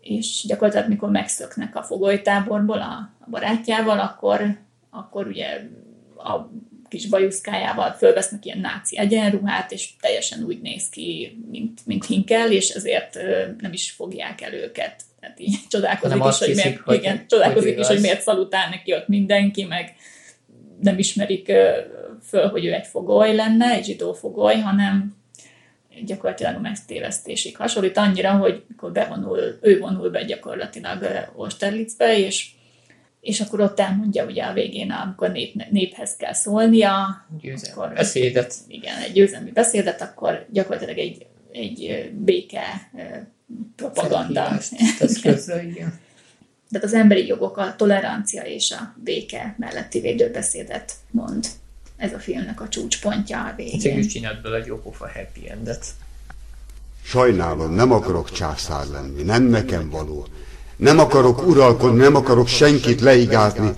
[0.00, 4.58] és gyakorlatilag mikor megszöknek a fogolytáborból a, a barátjával, akkor,
[4.90, 5.46] akkor ugye
[6.16, 6.50] a
[6.94, 12.68] kis bajuszkájával fölvesznek ilyen náci egyenruhát, és teljesen úgy néz ki, mint, mint Hinkel, és
[12.68, 13.18] ezért
[13.60, 15.02] nem is fogják el őket.
[15.20, 18.94] Tehát így csodálkozik is, hogy, miért, hogy, igen, csodálkozik hogy is, hogy miért szalutál neki
[18.94, 19.94] ott mindenki, meg
[20.80, 21.52] nem ismerik
[22.28, 25.16] föl, hogy ő egy fogoly lenne, egy zsidó fogoly, hanem
[26.04, 32.50] gyakorlatilag megtévesztésig hasonlít annyira, hogy mikor bevonul, ő vonul be gyakorlatilag Austerlitzbe, és
[33.24, 37.26] és akkor ott elmondja ugye a végén, amikor nép, néphez kell szólnia.
[37.40, 38.54] Győzelmi akkor, beszédet.
[38.68, 42.90] Igen, egy győzelmi beszédet, akkor gyakorlatilag egy, egy béke
[43.76, 44.58] propaganda.
[45.00, 45.98] Ez közzel, igen.
[46.70, 51.46] Tehát az emberi jogok, a tolerancia és a béke melletti védőbeszédet mond.
[51.96, 53.80] Ez a filmnek a csúcspontja a végén.
[53.80, 55.86] Csak is csinált bele egy jópofa happy endet.
[57.04, 60.26] Sajnálom, nem akarok császár lenni, nem nekem való.
[60.76, 63.70] Nem akarok uralkodni, nem akarok senkit leigázni.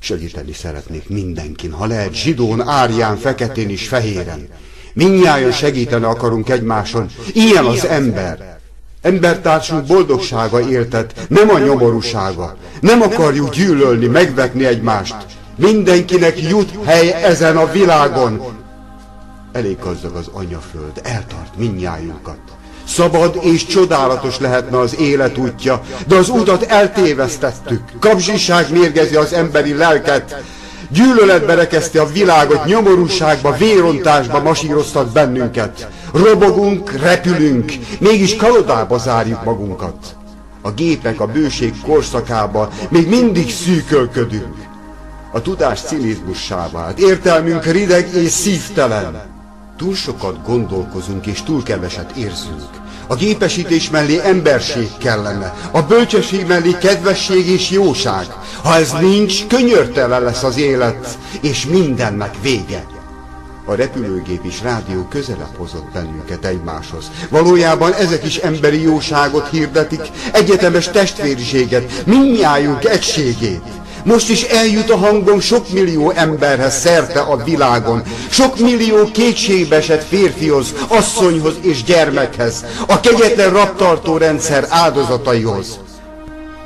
[0.00, 4.48] Segíteni szeretnék mindenkin, ha lehet zsidón, árján, feketén és fehéren.
[4.92, 7.08] Mindnyájan segíteni akarunk egymáson.
[7.32, 8.58] Ilyen az ember.
[9.02, 12.56] Embertársunk boldogsága éltet, nem a nyomorúsága.
[12.80, 15.16] Nem akarjuk gyűlölni, megvetni egymást.
[15.56, 18.42] Mindenkinek jut hely ezen a világon.
[19.52, 22.38] Elég gazdag az anyaföld, eltart mindnyájunkat.
[22.88, 27.80] Szabad és csodálatos lehetne az élet útja, de az utat eltévesztettük.
[28.00, 30.42] Kapzsiság mérgezi az emberi lelket.
[30.88, 35.88] Gyűlöletbe rekeszti a világot, nyomorúságba, vérontásba masíroztat bennünket.
[36.12, 39.96] Robogunk, repülünk, mégis kalodába zárjuk magunkat.
[40.62, 44.54] A gépek a bőség korszakába még mindig szűkölködünk.
[45.32, 49.33] A tudás cinizmussá vált, értelmünk rideg és szívtelen.
[49.76, 52.68] Túl sokat gondolkozunk és túl keveset érzünk.
[53.06, 58.26] A gépesítés mellé emberség kellene, a bölcsesség mellé kedvesség és jóság.
[58.62, 62.86] Ha ez nincs, könyörtelen lesz az élet, és mindennek vége.
[63.64, 67.10] A repülőgép és rádió közelebb hozott bennünket egymáshoz.
[67.30, 73.62] Valójában ezek is emberi jóságot hirdetik, egyetemes testvériséget, mindnyájunk egységét.
[74.04, 80.74] Most is eljut a hangom sok millió emberhez szerte a világon, sok millió kétségbeesett férfihoz,
[80.88, 85.78] asszonyhoz és gyermekhez, a kegyetlen raptartó rendszer áldozataihoz.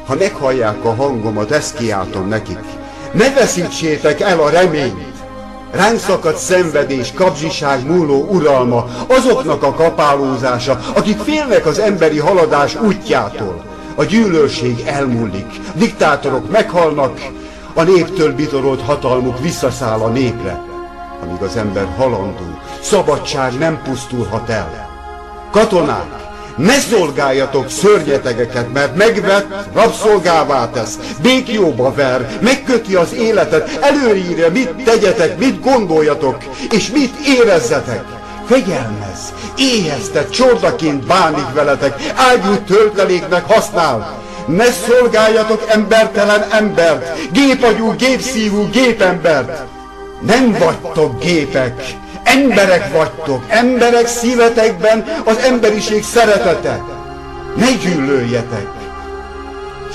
[0.06, 2.58] Ha meghallják a hangomat, ezt kiáltom nekik.
[3.12, 5.16] Ne veszítsétek el a reményt!
[5.70, 13.67] Ránk szakadt szenvedés, kapzsiság múló uralma, azoknak a kapálózása, akik félnek az emberi haladás útjától
[13.98, 17.20] a gyűlölség elmúlik, diktátorok meghalnak,
[17.74, 20.60] a néptől bitorolt hatalmuk visszaszáll a népre.
[21.22, 24.88] amíg az ember halandó, szabadság nem pusztulhat el.
[25.50, 34.74] Katonák, ne szolgáljatok szörnyetegeket, mert megvet, rabszolgává tesz, békjóba ver, megköti az életet, előírja, mit
[34.84, 36.36] tegyetek, mit gondoljatok,
[36.70, 38.17] és mit érezzetek.
[38.48, 44.18] Fegyelmez, éheztet, csordaként bánik veletek, ágyú tölteléknek használ.
[44.46, 49.62] Ne szolgáljatok embertelen embert, gépagyú, gépszívú gépembert.
[50.20, 56.82] Nem vagytok gépek, Emberek vagytok, emberek szívetekben az emberiség szeretete.
[57.56, 58.66] Ne gyűlöljetek!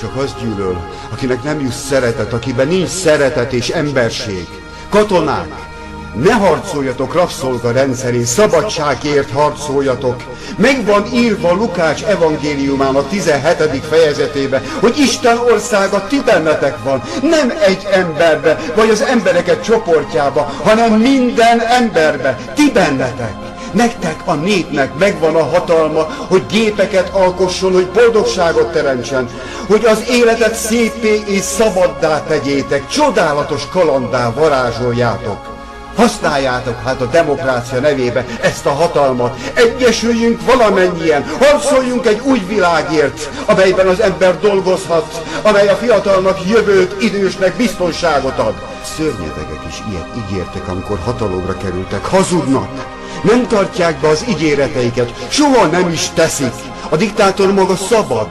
[0.00, 0.76] Csak az gyűlöl,
[1.12, 4.46] akinek nem jut szeretet, akiben nincs szeretet és emberség.
[4.88, 5.73] Katonák,
[6.14, 10.22] ne harcoljatok rabszolga rendszerén, szabadságért harcoljatok.
[10.56, 13.84] Meg van írva Lukács evangéliumának 17.
[13.90, 20.92] fejezetében, hogy Isten országa ti bennetek van, nem egy emberbe, vagy az embereket csoportjába, hanem
[20.92, 23.32] minden emberbe, ti bennetek.
[23.72, 29.28] Nektek, a népnek megvan a hatalma, hogy gépeket alkosson, hogy boldogságot teremtsen,
[29.66, 35.53] hogy az életet szépé és szabaddá tegyétek, csodálatos kalandá varázsoljátok.
[35.96, 39.36] Használjátok hát a demokrácia nevébe ezt a hatalmat.
[39.54, 47.56] Egyesüljünk valamennyien, harcoljunk egy új világért, amelyben az ember dolgozhat, amely a fiatalnak jövőt, idősnek
[47.56, 48.54] biztonságot ad.
[48.96, 52.04] Szörnyedegek is ilyet ígértek, amikor hatalomra kerültek.
[52.04, 52.92] Hazudnak!
[53.22, 56.52] Nem tartják be az ígéreteiket, soha nem is teszik.
[56.88, 58.28] A diktátor maga szabad,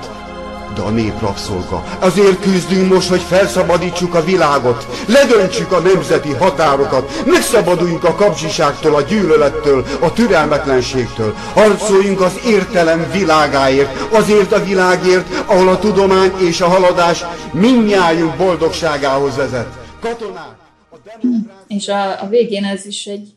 [0.73, 1.83] de a nép rabszolga.
[1.99, 9.01] Azért küzdünk most, hogy felszabadítsuk a világot, ledöntsük a nemzeti határokat, megszabaduljunk a kapzsiságtól, a
[9.01, 11.36] gyűlölettől, a türelmetlenségtől.
[11.53, 19.36] Harcoljunk az értelem világáért, azért a világért, ahol a tudomány és a haladás mindnyájunk boldogságához
[19.36, 19.67] vezet.
[19.99, 20.55] Katonák!
[20.89, 21.65] A demokrácia...
[21.67, 23.33] És a, a végén ez is egy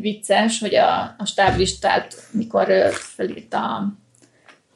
[0.00, 3.92] vicces, hogy a, a stáblistát, mikor felírta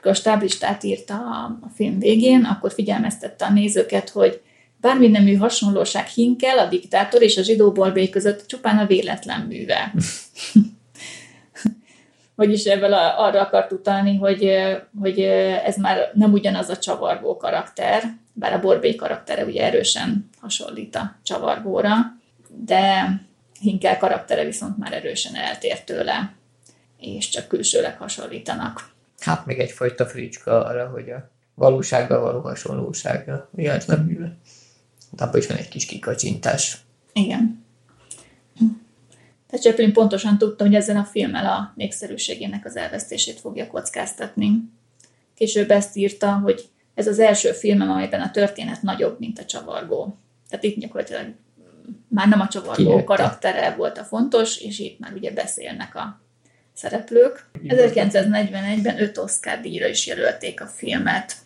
[0.07, 4.41] amikor a stáblistát írta a, film végén, akkor figyelmeztette a nézőket, hogy
[4.81, 9.93] bármi nemű hasonlóság Hinkel, a diktátor és a zsidó borbély között csupán a véletlen műve.
[12.35, 14.51] Vagyis ebből a, arra akart utalni, hogy,
[15.01, 15.21] hogy
[15.65, 21.17] ez már nem ugyanaz a csavargó karakter, bár a borbély karaktere ugye erősen hasonlít a
[21.23, 21.97] csavargóra,
[22.65, 23.11] de
[23.61, 26.35] Hinkel karaktere viszont már erősen eltér tőle,
[26.99, 28.95] és csak külsőleg hasonlítanak
[29.27, 34.33] hát még egyfajta fricska arra, hogy a valósággal való hasonlósága véletlenül.
[35.17, 36.79] Abban is van egy kis kikacsintás.
[37.13, 37.65] Igen.
[39.47, 44.71] Tehát Chaplin pontosan tudta, hogy ezen a filmmel a népszerűségének az elvesztését fogja kockáztatni.
[45.35, 50.19] Később ezt írta, hogy ez az első filmem, amelyben a történet nagyobb, mint a csavargó.
[50.49, 51.35] Tehát itt gyakorlatilag
[52.09, 53.05] már nem a csavargó Kijötte.
[53.05, 56.21] karaktere volt a fontos, és itt már ugye beszélnek a
[56.77, 57.47] szereplők.
[57.63, 61.37] 1941-ben öt Oscar díjra is jelölték a filmet,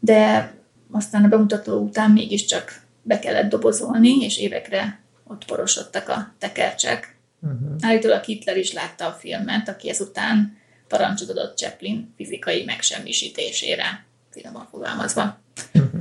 [0.00, 0.52] de
[0.90, 7.16] aztán a bemutató után mégiscsak be kellett dobozolni, és évekre ott porosodtak a tekercsek.
[7.40, 7.76] Uh-huh.
[7.80, 10.56] Állítólag Hitler is látta a filmet, aki ezután
[10.88, 15.38] parancsot adott Chaplin fizikai megsemmisítésére, finoman fogalmazva.
[15.74, 16.00] Uh-huh.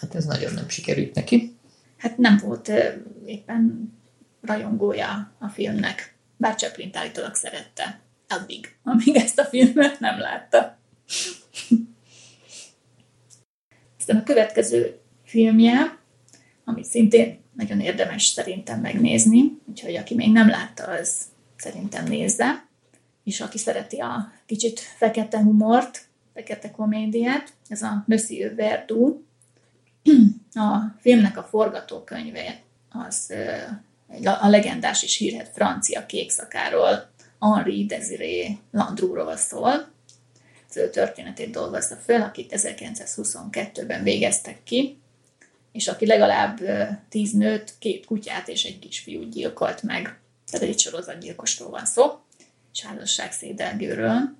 [0.00, 1.56] Hát ez nagyon nem sikerült neki.
[1.96, 2.72] Hát nem volt
[3.26, 3.92] éppen
[4.40, 6.11] rajongója a filmnek
[6.42, 8.00] bár chaplin állítólag szerette.
[8.28, 10.78] Addig, amíg ezt a filmet nem látta.
[13.98, 15.98] Aztán a következő filmje,
[16.64, 21.24] amit szintén nagyon érdemes szerintem megnézni, úgyhogy aki még nem látta, az
[21.56, 22.66] szerintem nézze.
[23.24, 29.20] És aki szereti a kicsit fekete humort, fekete komédiát, ez a Monsieur Verdoux.
[30.54, 33.32] A filmnek a forgatókönyve az
[34.24, 39.90] a legendás és hírhet francia kékszakáról, Henri Desiré Landrouról szól.
[40.68, 44.98] Az ő történetét dolgozta fel, akit 1922-ben végeztek ki,
[45.72, 46.60] és aki legalább
[47.08, 50.18] tíz nőt, két kutyát és egy kisfiút gyilkolt meg.
[50.50, 52.04] Tehát egy sorozatgyilkosról van szó,
[52.72, 54.34] és házasságszédelgőről.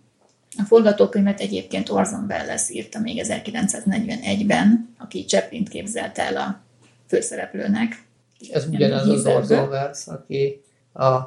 [0.59, 6.61] A forgatókönyvet egyébként Orson Welles írta még 1941-ben, aki Chaplin képzelte el a
[7.09, 8.05] főszereplőnek,
[8.49, 10.63] ez ugyanaz az Orson Welles, aki
[10.95, 11.21] a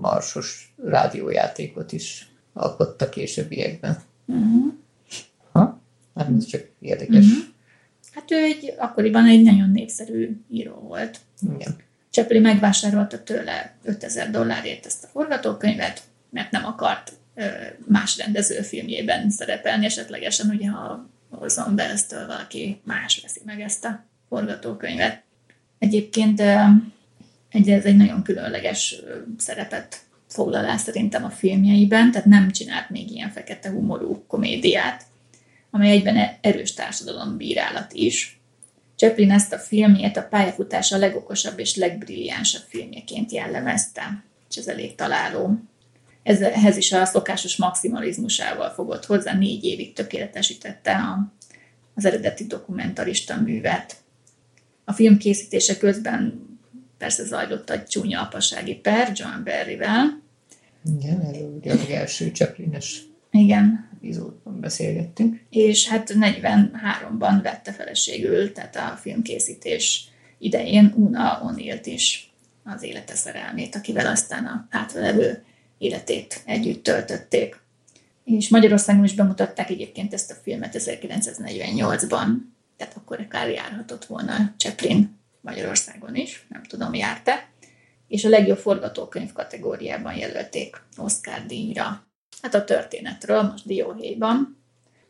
[0.00, 3.98] marsos rádiójátékot is alkotta későbbiekben.
[4.26, 4.72] Uh-huh.
[5.52, 5.80] Ha?
[6.14, 7.24] Hát ez csak érdekes.
[7.24, 7.44] Uh-huh.
[8.12, 11.18] Hát ő egy, akkoriban egy nagyon népszerű író volt.
[11.54, 11.76] Igen.
[12.10, 17.12] Chaplin megvásárolta tőle 5000 dollárért ezt a forgatókönyvet, mert nem akart
[17.86, 24.04] más rendező filmjében szerepelni, esetlegesen ugye ha Orson Welles-től valaki más veszi meg ezt a
[24.28, 25.22] forgatókönyvet.
[25.84, 26.40] Egyébként
[27.50, 28.96] egy, ez egy nagyon különleges
[29.38, 35.02] szerepet foglal el szerintem a filmjeiben, tehát nem csinált még ilyen fekete humorú komédiát,
[35.70, 36.74] amely egyben e- erős
[37.36, 38.40] bírálat is.
[38.96, 45.58] Chaplin ezt a filmjét a pályafutása legokosabb és legbrilliánsabb filmjeként jellemezte, és ez elég találó.
[46.22, 51.32] Ez, ehhez is a szokásos maximalizmusával fogott hozzá, négy évig tökéletesítette a,
[51.94, 54.03] az eredeti dokumentarista művet.
[54.84, 56.48] A film készítése közben
[56.98, 60.22] persze zajlott egy csúnya apasági per John Barryvel.
[60.98, 63.90] Igen, erről ugye a első Chaplines igen.
[63.96, 65.40] epizódban beszélgettünk.
[65.50, 72.32] És hát 43-ban vette feleségül, tehát a filmkészítés idején Una O'Neill is
[72.64, 75.44] az élete szerelmét, akivel aztán a hátralévő
[75.78, 77.62] életét együtt töltötték.
[78.24, 82.26] És Magyarországon is bemutatták egyébként ezt a filmet 1948-ban,
[82.76, 87.48] tehát akkor akár járhatott volna Chaplin Magyarországon is, nem tudom, járte,
[88.08, 92.06] és a legjobb forgatókönyv kategóriában jelölték Oscar díjra.
[92.42, 94.62] Hát a történetről, most Dióhéjban,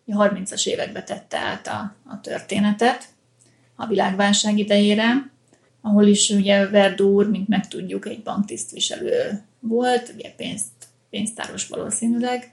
[0.06, 3.08] a 30-as évekbe tette át a, a történetet
[3.76, 5.30] a világválság idejére,
[5.80, 10.72] ahol is ugye Verdúr, mint megtudjuk, egy banktisztviselő volt, ugye pénzt,
[11.10, 12.52] pénztáros valószínűleg,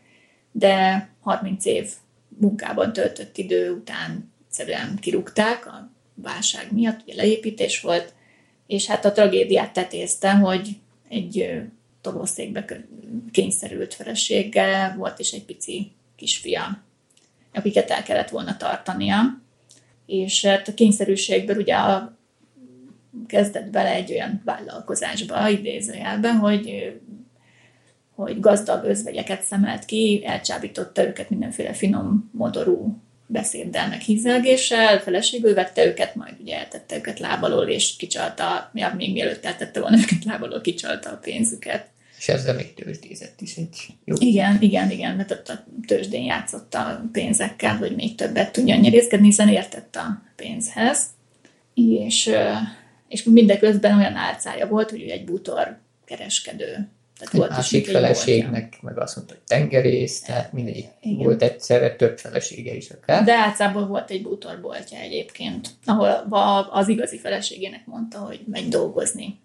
[0.52, 1.92] de 30 év
[2.28, 8.14] munkában töltött idő után egyszerűen kirúgták a válság miatt, ugye leépítés volt,
[8.68, 10.70] és hát a tragédiát tetézte, hogy
[11.10, 11.62] egy
[12.02, 12.66] tobószékbe
[13.32, 16.84] kényszerült feleséggel volt, és egy pici kisfia,
[17.54, 19.42] akiket el kellett volna tartania.
[20.06, 22.18] És hát a kényszerűségből ugye a,
[23.28, 26.94] kezdett bele egy olyan vállalkozásba, idézőjelben, hogy
[28.16, 35.86] hogy gazdag özvegyeket szemelt ki, elcsábította őket mindenféle finom, modorú beszéddel, meg hízelgéssel, feleségül vette
[35.86, 40.62] őket, majd ugye eltette őket lábalól, és kicsalta, ja, még mielőtt eltette volna őket lábalól,
[40.62, 41.86] kicsalta a pénzüket.
[42.18, 44.16] És ezzel még tőzsdézett is egy jó.
[44.20, 49.26] Igen, igen, igen, mert ott a tőzsdén játszott a pénzekkel, hogy még többet tudjon nyerészkedni,
[49.26, 51.06] hiszen értett a pénzhez.
[51.74, 52.32] És,
[53.08, 56.90] és mindeközben olyan álcája volt, hogy ő egy bútor kereskedő
[57.24, 60.88] tehát volt másik is feleségnek meg azt mondta, hogy tengerész, tehát mindegy.
[61.02, 61.26] Igen.
[61.26, 63.24] Volt egyszerre több felesége is akár.
[63.24, 66.28] De általában volt egy bútorboltja egyébként, ahol
[66.72, 69.40] az igazi feleségének mondta, hogy megy dolgozni.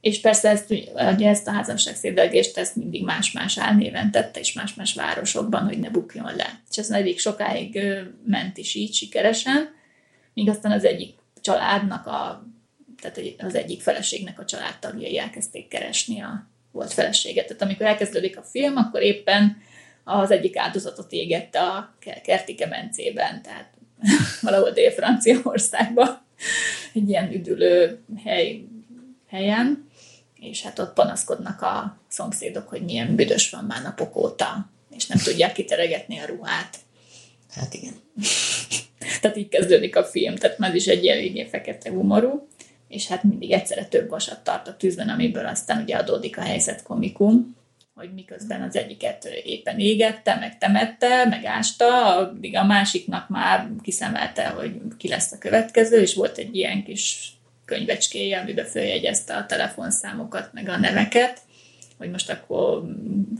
[0.00, 0.70] És persze ezt,
[1.14, 6.36] ugye ezt a házasságszédelgést ezt mindig más-más álnéven tette, és más-más városokban, hogy ne bukjon
[6.36, 6.60] le.
[6.70, 7.78] És ez elég sokáig
[8.26, 9.68] ment is így sikeresen,
[10.34, 12.46] míg aztán az egyik családnak a
[13.00, 17.44] tehát az egyik feleségnek a családtagjai elkezdték keresni a volt felesége.
[17.44, 19.62] Tehát amikor elkezdődik a film, akkor éppen
[20.04, 23.70] az egyik áldozatot égette a kerti kemencében, tehát
[24.40, 26.22] valahol Dél-Franciaországban,
[26.94, 28.64] egy ilyen üdülő hely,
[29.28, 29.88] helyen,
[30.40, 35.18] és hát ott panaszkodnak a szomszédok, hogy milyen büdös van már napok óta, és nem
[35.18, 36.78] tudják kiteregetni a ruhát.
[37.54, 37.94] Hát igen.
[39.20, 42.48] tehát így kezdődik a film, tehát már is egy eléggé fekete humorú
[42.88, 46.82] és hát mindig egyszerre több vasat tart a tűzben, amiből aztán ugye adódik a helyzet
[46.82, 47.56] komikum,
[47.94, 54.48] hogy miközben az egyiket éppen égette, meg temette, meg ásta, addig a másiknak már kiszemelte,
[54.48, 57.32] hogy ki lesz a következő, és volt egy ilyen kis
[57.64, 61.40] könyvecskéje, amiben följegyezte a telefonszámokat, meg a neveket,
[61.98, 62.82] hogy most akkor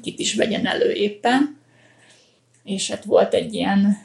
[0.02, 1.58] kit is vegyen elő éppen.
[2.64, 3.98] És hát volt egy ilyen,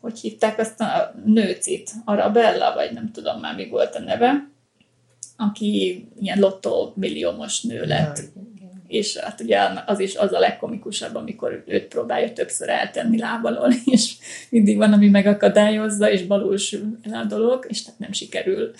[0.00, 4.48] hogy hívták azt a nőcit, Arabella, vagy nem tudom már mi volt a neve,
[5.40, 8.22] aki ilyen lottó milliómos nő lett.
[8.86, 14.12] És hát ugye az is az a legkomikusabb, amikor őt próbálja többször eltenni lábalól, és
[14.48, 16.72] mindig van, ami megakadályozza, és valós
[17.02, 18.70] el a dolog, és tehát nem sikerül.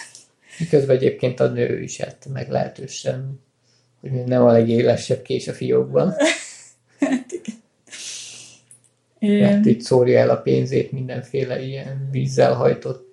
[0.58, 3.40] Miközben egyébként a nő is hát meglehetősen,
[4.00, 6.14] hogy nem a legélesebb kés a fiókban.
[7.00, 7.26] hát
[9.18, 9.50] igen.
[9.50, 13.09] Mert itt szórja el a pénzét mindenféle ilyen vízzel hajtott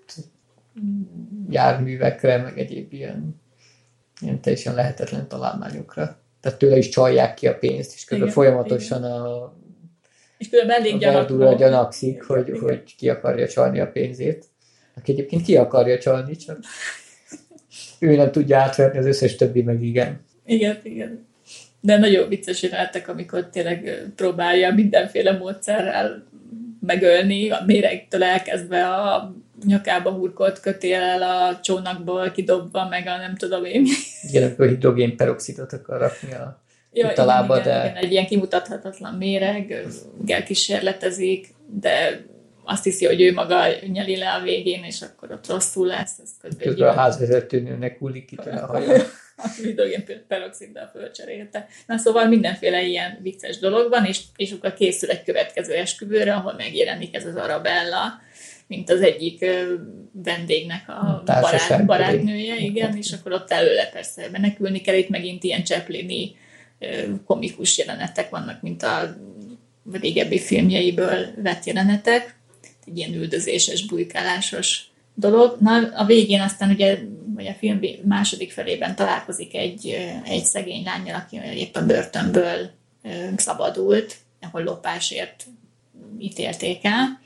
[1.50, 3.42] járművekre, meg egyéb ilyen,
[4.22, 6.20] ilyen teljesen lehetetlen találmányokra.
[6.42, 9.12] Tehát tőle is csalják ki a pénzt, és közben igen, folyamatosan igen.
[9.12, 9.56] a
[10.38, 12.60] és különben elég a gyanakszik, hogy, igen.
[12.60, 14.46] hogy ki akarja csalni a pénzét.
[14.96, 16.60] Aki egyébként ki akarja csalni, csak
[18.00, 20.26] ő nem tudja átverni, az összes többi meg igen.
[20.46, 21.26] Igen, igen.
[21.80, 26.24] De nagyon vicces jelentek, amikor tényleg próbálja mindenféle módszerrel
[26.80, 29.36] megölni, a méregtől elkezdve a
[29.66, 33.86] nyakába hurkolt kötéllel a csónakból kidobva, meg a nem tudom én.
[34.30, 37.90] Igen, akkor hidrogén peroxidot akar rakni a ja, talába, igen, de...
[37.90, 39.86] Igen, egy ilyen kimutathatatlan méreg,
[40.46, 42.26] kísérletezik, de
[42.64, 46.20] azt hiszi, hogy ő maga nyeli le a végén, és akkor ott rosszul lesz.
[46.24, 49.04] Ez közben, közben a házvezetőnőnek hullik ki a haja.
[49.38, 51.68] a hidrogén peroxiddal fölcserélte.
[51.86, 56.54] Na szóval mindenféle ilyen vicces dolog van, és, és akkor készül egy következő esküvőre, ahol
[56.54, 58.22] megjelenik ez az Arabella,
[58.68, 59.46] mint az egyik
[60.12, 65.64] vendégnek a barát, barátnője, igen, és akkor ott előle persze menekülni kell, itt megint ilyen
[65.64, 66.36] Chaplini
[67.26, 69.18] komikus jelenetek vannak, mint a
[69.92, 72.36] régebbi filmjeiből vett jelenetek,
[72.86, 75.58] egy ilyen üldözéses, bujkálásos dolog.
[75.60, 76.98] Na, a végén aztán ugye,
[77.36, 82.70] vagy a film második felében találkozik egy, egy szegény lányjal, aki éppen börtönből
[83.36, 85.46] szabadult, ahol lopásért
[86.20, 87.22] ítélték el,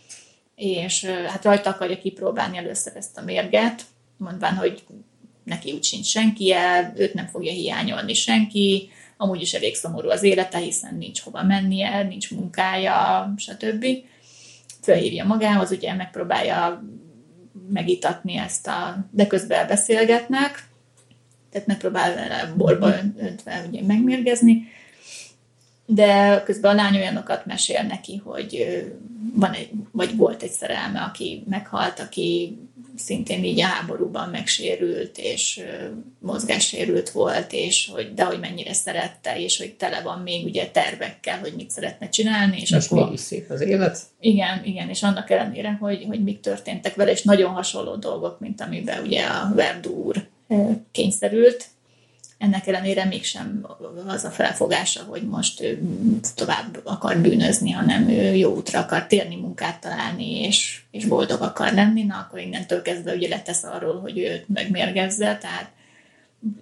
[0.62, 3.82] és hát rajta akarja kipróbálni először ezt a mérget,
[4.18, 4.84] mondván, hogy
[5.44, 10.24] neki úgy sincs senki el, őt nem fogja hiányolni senki, amúgy is elég szomorú az
[10.24, 13.86] élete, hiszen nincs hova mennie, nincs munkája, stb.
[14.82, 16.84] Fölhívja magához, ugye megpróbálja
[17.70, 20.70] megitatni ezt a, de közben beszélgetnek,
[21.52, 24.68] tehát megpróbál vele borba öntve ugye megmérgezni,
[25.94, 28.82] de közben a lány olyanokat mesél neki, hogy
[29.34, 32.58] van egy, vagy volt egy szerelme, aki meghalt, aki
[32.96, 35.62] szintén így a háborúban megsérült, és
[36.20, 41.40] mozgássérült volt, és hogy, de hogy mennyire szerette, és hogy tele van még ugye tervekkel,
[41.40, 42.62] hogy mit szeretne csinálni.
[42.62, 44.00] És, és akkor, mégis szép az élet.
[44.20, 48.62] Igen, igen, és annak ellenére, hogy, hogy mik történtek vele, és nagyon hasonló dolgok, mint
[48.62, 50.28] amiben ugye a Verdúr
[50.92, 51.66] kényszerült,
[52.42, 53.66] ennek ellenére mégsem
[54.08, 55.82] az a felfogása, hogy most ő
[56.36, 61.74] tovább akar bűnözni, hanem ő jó útra akar térni, munkát találni, és, és boldog akar
[61.74, 65.70] lenni, na akkor innentől kezdve ugye letesz arról, hogy őt megmérgezze, tehát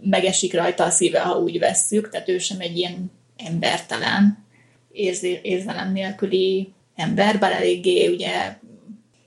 [0.01, 4.45] megesik rajta a szíve, ha úgy vesszük, tehát ő sem egy ilyen embertelen,
[4.91, 8.57] érzé, érzelem nélküli ember, bár eléggé ugye,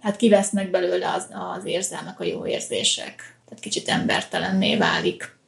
[0.00, 3.14] hát kivesznek belőle az, az érzelmek, a jó érzések,
[3.48, 5.40] tehát kicsit embertelenné válik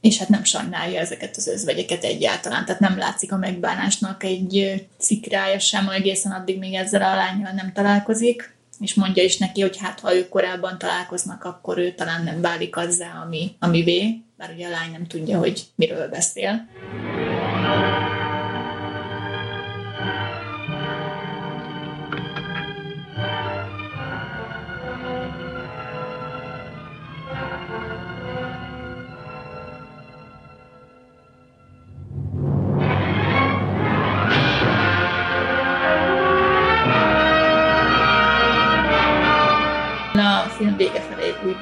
[0.00, 5.58] és hát nem sajnálja ezeket az özvegyeket egyáltalán, tehát nem látszik a megbánásnak egy szikrája
[5.58, 10.00] sem egészen addig, még ezzel a lányjal nem találkozik, és mondja is neki, hogy hát
[10.00, 14.66] ha ők korábban találkoznak, akkor ő talán nem válik azzá, ami, ami vé, bár ugye
[14.66, 16.68] a lány nem tudja, hogy miről beszél.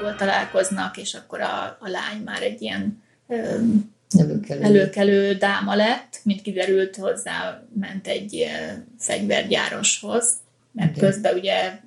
[0.05, 3.03] Újból találkoznak, és akkor a, a lány már egy ilyen
[4.19, 4.63] előkelő.
[4.63, 8.47] előkelő dáma lett, mint kiderült hozzá, ment egy
[8.99, 10.33] fegyvergyároshoz,
[10.73, 11.09] mert okay.
[11.09, 11.81] közben ugye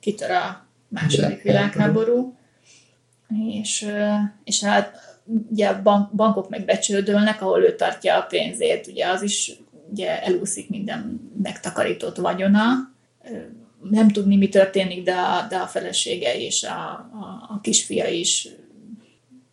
[0.00, 2.36] kitör a második világháború,
[3.60, 3.86] és,
[4.44, 9.52] és hát ugye a bank, bankok megbecsődölnek, ahol ő tartja a pénzét, ugye az is
[9.90, 12.64] ugye elúszik minden megtakarított vagyona,
[13.90, 18.48] nem tudni, mi történik, de a, de a felesége és a, a, a kisfia is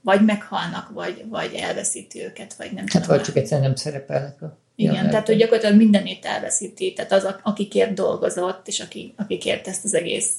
[0.01, 3.17] vagy meghalnak, vagy, vagy elveszíti őket, vagy nem Hát tudom.
[3.17, 5.11] vagy csak egyszerűen nem szerepelnek a Igen, jelenben.
[5.11, 6.93] tehát hogy gyakorlatilag mindenét elveszíti.
[6.93, 10.31] Tehát az, akikért dolgozott, és aki, akikért ezt az egész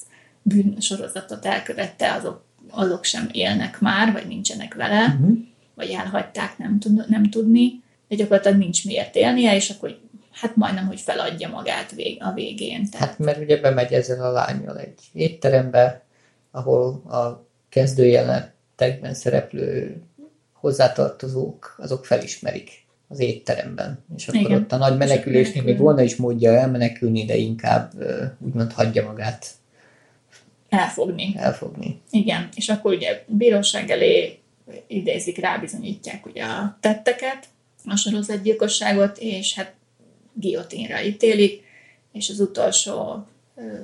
[0.42, 5.38] bűnsorozatot elkövette, azok, azok sem élnek már, vagy nincsenek vele, uh-huh.
[5.74, 9.98] vagy elhagyták nem, tud, nem tudni, de gyakorlatilag nincs miért élnie, és akkor
[10.34, 12.90] hát majdnem, hogy feladja magát vég, a végén.
[12.90, 13.08] Tehát...
[13.08, 16.02] Hát mert ugye bemegy ezzel a lányjal egy étterembe,
[16.50, 20.02] ahol a kezdőjelenetekben szereplő
[20.52, 22.70] hozzátartozók, azok felismerik
[23.08, 24.04] az étteremben.
[24.16, 24.62] És akkor Igen.
[24.62, 27.92] ott a nagy menekülésnél még volna is módja elmenekülni, de inkább
[28.38, 29.46] úgymond hagyja magát
[30.68, 31.34] elfogni.
[31.36, 32.00] Elfogni.
[32.10, 34.38] Igen, és akkor ugye bíróság elé
[34.86, 37.46] idézik, rábizonyítják ugye a tetteket,
[37.84, 39.72] a sorozatgyilkosságot, és hát
[40.34, 41.62] guillotínra ítélik,
[42.12, 43.26] és az utolsó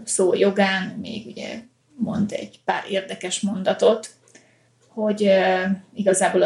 [0.04, 1.60] szó jogán még ugye
[1.96, 4.10] mond egy pár érdekes mondatot,
[4.88, 5.30] hogy
[5.94, 6.42] igazából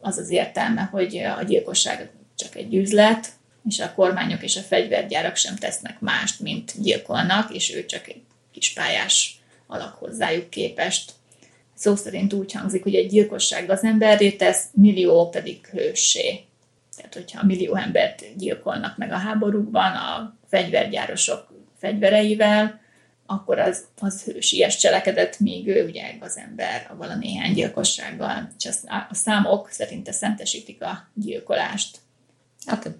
[0.00, 3.28] az az értelme, hogy a gyilkosság csak egy üzlet,
[3.68, 8.22] és a kormányok és a fegyvergyárak sem tesznek mást, mint gyilkolnak, és ő csak egy
[8.52, 11.12] kis pályás alak hozzájuk képest.
[11.74, 16.44] Szó szerint úgy hangzik, hogy egy gyilkosság az emberré tesz, millió pedig hőssé.
[17.10, 22.80] Tehát, hogyha millió embert gyilkolnak meg a háborúkban a fegyvergyárosok fegyvereivel,
[23.26, 28.68] akkor az, az hősies cselekedet, míg ő ugye az ember a vala néhány gyilkossággal, és
[29.10, 31.98] a számok szerinte szentesítik a gyilkolást.
[32.66, 32.90] Hát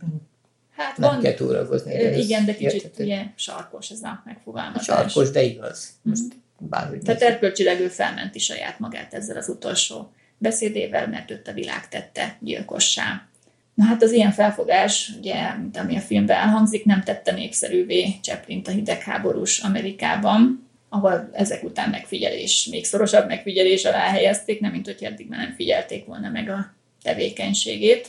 [0.76, 2.18] Hát Nem van, kell túragozni.
[2.18, 3.04] igen, de kicsit érthető.
[3.04, 4.84] ugye sarkos ez a megfogalmazás.
[4.84, 5.88] Sarkos, de igaz.
[6.02, 6.22] Most
[6.58, 7.34] bárhogy Tehát nézzük.
[7.34, 13.28] erkölcsileg ő felmenti saját magát ezzel az utolsó beszédével, mert őt a világ tette gyilkossá.
[13.74, 18.68] Na hát az ilyen felfogás, ugye, mint ami a filmben elhangzik, nem tette népszerűvé Chaplin-t
[18.68, 25.02] a hidegháborús Amerikában, ahol ezek után megfigyelés, még szorosabb megfigyelés alá helyezték, nem mint hogy
[25.04, 28.08] eddig már nem figyelték volna meg a tevékenységét,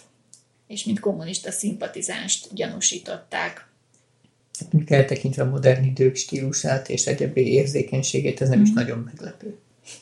[0.67, 3.67] és mint kommunista szimpatizánst gyanúsították.
[4.59, 8.67] Hát, mint eltekintve a modern idők stílusát és egyebbi érzékenységét, ez nem Mhm.
[8.67, 9.57] is nagyon meglepő.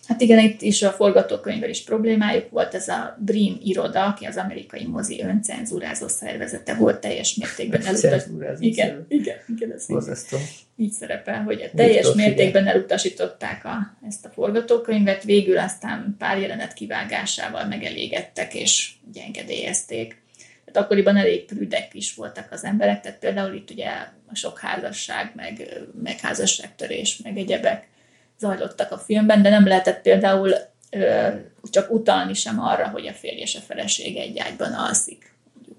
[0.08, 4.38] Hát igen, itt is a forgatókönyvvel is problémájuk volt, ez a Dream iroda, aki az
[4.38, 8.20] amerikai mozi öncenzúrázó szervezete volt teljes mértékben elutasított.
[8.20, 10.40] Cenzúrázó Igen, igen, igen, ez így,
[10.76, 16.74] így szerepel, hogy teljes Viktor mértékben elutasították a, ezt a forgatókönyvet, végül aztán pár jelenet
[16.74, 20.22] kivágásával megelégedtek és engedélyezték.
[20.66, 23.88] Tehát akkoriban elég prüdek is voltak az emberek, tehát például itt ugye
[24.28, 27.92] a sok házasság, meg, meg házasságtörés, meg egyebek
[28.40, 30.54] zajlottak a filmben, de nem lehetett például
[30.90, 31.28] ö,
[31.72, 35.34] csak utalni sem arra, hogy a férje és a felesége egy ágyban alszik.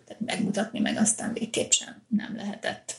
[0.06, 2.94] Tehát megmutatni meg aztán végképp sem nem lehetett.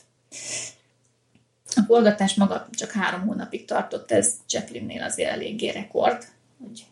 [1.76, 6.24] A forgatás maga csak három hónapig tartott, ez Chaplinnél azért eléggé rekord,
[6.58, 6.84] hogy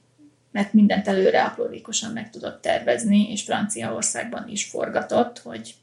[0.55, 5.75] mert mindent előre aprólékosan meg tudott tervezni, és Franciaországban is forgatott, hogy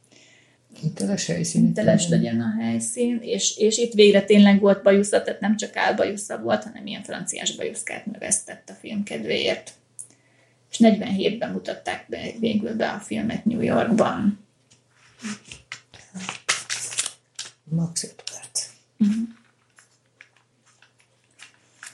[0.80, 1.66] Hiteles helyszín.
[1.66, 6.40] hiteles legyen a helyszín, és, és itt végre tényleg volt bajusza, tehát nem csak álbajusza
[6.40, 9.74] volt, hanem ilyen franciás bajuszkát növesztett a film kedvéért.
[10.72, 14.46] És 47-ben mutatták be végül be a filmet New Yorkban.
[17.64, 18.70] Max 5 perc.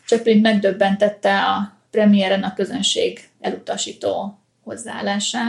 [0.06, 5.40] Chaplin megdöbbentette a premiéren a közönség elutasító hozzáállása,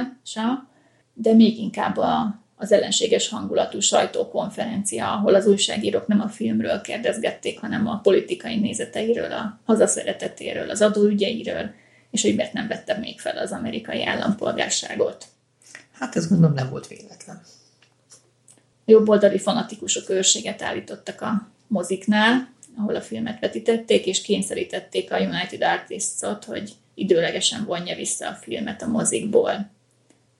[1.14, 7.60] de még inkább a, az ellenséges hangulatú sajtókonferencia, ahol az újságírók nem a filmről kérdezgették,
[7.60, 11.70] hanem a politikai nézeteiről, a hazaszeretetéről, az adóügyeiről,
[12.10, 15.26] és hogy miért nem vette még fel az amerikai állampolgárságot.
[15.92, 17.42] Hát ez gondolom nem volt véletlen.
[18.86, 22.48] A jobboldali fanatikusok őrséget állítottak a moziknál,
[22.78, 28.82] ahol a filmet vetítették, és kényszerítették a United Artists-ot, hogy időlegesen vonja vissza a filmet
[28.82, 29.70] a mozikból.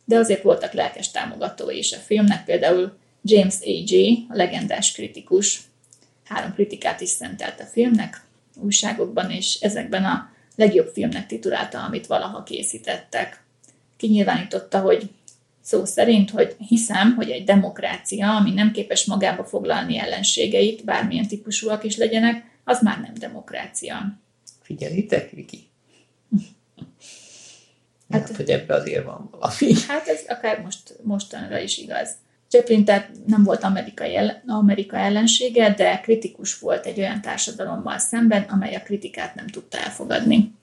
[0.09, 3.93] De azért voltak lelkes támogatói is a filmnek, például James A.G.,
[4.29, 5.61] a legendás kritikus,
[6.25, 8.25] három kritikát is szentelt a filmnek
[8.57, 13.43] újságokban, és ezekben a legjobb filmnek titulálta, amit valaha készítettek.
[13.97, 15.11] Kinyilvánította, hogy
[15.61, 21.85] szó szerint, hogy hiszem, hogy egy demokrácia, ami nem képes magába foglalni ellenségeit, bármilyen típusúak
[21.85, 24.19] is legyenek, az már nem demokrácia.
[24.63, 25.69] Figyelitek, Viki?
[28.11, 29.75] Hát- Hát, hogy ebbe azért van valami.
[29.89, 32.11] Hát ez akár most, mostanra is igaz.
[32.49, 38.43] Chaplin tehát nem volt amerikai ellen, Amerika ellensége, de kritikus volt egy olyan társadalommal szemben,
[38.43, 40.55] amely a kritikát nem tudta elfogadni.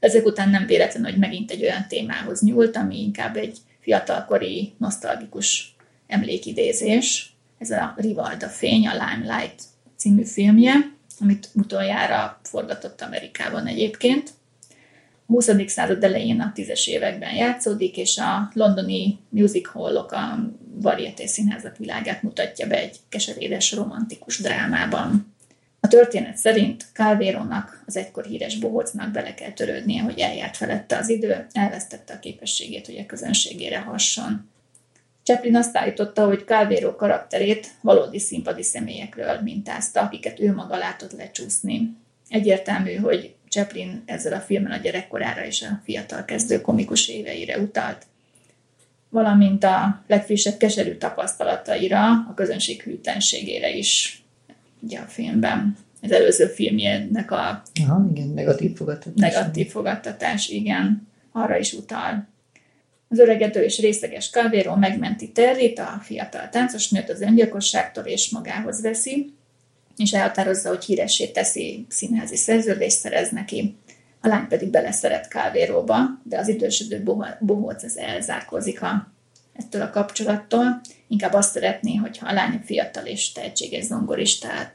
[0.00, 5.76] Ezek után nem véletlen, hogy megint egy olyan témához nyúlt, ami inkább egy fiatalkori, nosztalgikus
[6.06, 7.32] emlékidézés.
[7.58, 9.62] Ez a Rivalda fény, a Limelight
[9.96, 10.72] című filmje,
[11.20, 14.30] amit utoljára forgatott Amerikában egyébként.
[15.30, 15.50] A 20.
[15.66, 20.38] század elején a tízes években játszódik, és a londoni music hallok a
[20.74, 25.34] varieté színházak világát mutatja be egy keserédes romantikus drámában.
[25.80, 31.08] A történet szerint Calvérónak, az egykor híres bohócnak bele kell törődnie, hogy eljárt felette az
[31.08, 34.50] idő, elvesztette a képességét, hogy a közönségére hasson.
[35.22, 41.96] Chaplin azt állította, hogy Calvero karakterét valódi színpadi személyekről mintázta, akiket ő maga látott lecsúszni.
[42.28, 48.06] Egyértelmű, hogy Chaplin ezzel a filmmel a gyerekkorára és a fiatal kezdő komikus éveire utalt,
[49.08, 54.22] valamint a legfrissebb keserű tapasztalataira, a közönség hűtlenségére is
[54.80, 55.76] ugye a filmben.
[56.02, 59.32] Az előző filmjének a Aha, igen, negatív fogadtatás.
[59.32, 62.28] negatív fogadtatás, igen, arra is utal.
[63.08, 69.32] Az öregedő és részleges Calvero megmenti Territ, a fiatal táncosnőt az öngyilkosságtól és magához veszi,
[69.98, 73.76] és elhatározza, hogy híressé teszi, színházi szerződést szerez neki.
[74.20, 77.02] A lány pedig beleszeret Calveróba, de az idősödő
[77.40, 79.12] bohóc az elzárkózik a,
[79.54, 80.80] ettől a kapcsolattól.
[81.08, 84.74] Inkább azt szeretné, hogyha a lány fiatal és tehetséges zongoristát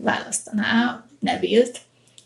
[0.00, 1.80] választaná, Neville-t,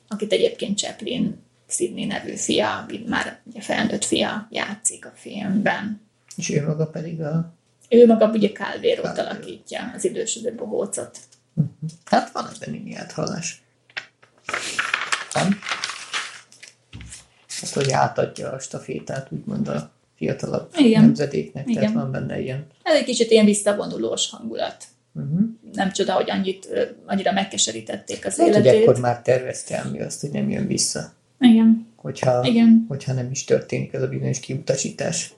[0.09, 1.38] akit egyébként Chaplin
[1.68, 6.01] Sidney nevű fia, már ugye felnőtt fia játszik a filmben.
[6.36, 7.55] És ő maga pedig a...
[7.88, 9.03] Ő maga ugye Calvero.
[9.03, 11.18] alakítja, az idősödő bohócot.
[12.04, 13.62] Hát van ebben némi áthallás.
[15.34, 15.58] Nem?
[17.61, 21.02] Hát, hogy átadja a stafétát, úgymond a fiatalabb Igen.
[21.02, 21.92] nemzedéknek, tehát Igen.
[21.92, 22.66] van benne ilyen.
[22.82, 24.84] Ez egy kicsit ilyen visszavonulós hangulat.
[25.12, 25.40] Uh-huh.
[25.72, 26.68] Nem csoda, hogy annyit,
[27.06, 28.82] annyira megkeserítették az hogy életét.
[28.82, 31.12] akkor már tervezte el mi azt, hogy nem jön vissza.
[31.40, 31.86] Igen.
[31.96, 32.84] Hogyha, Igen.
[32.88, 35.32] hogyha nem is történik ez a bizonyos kiutasítás.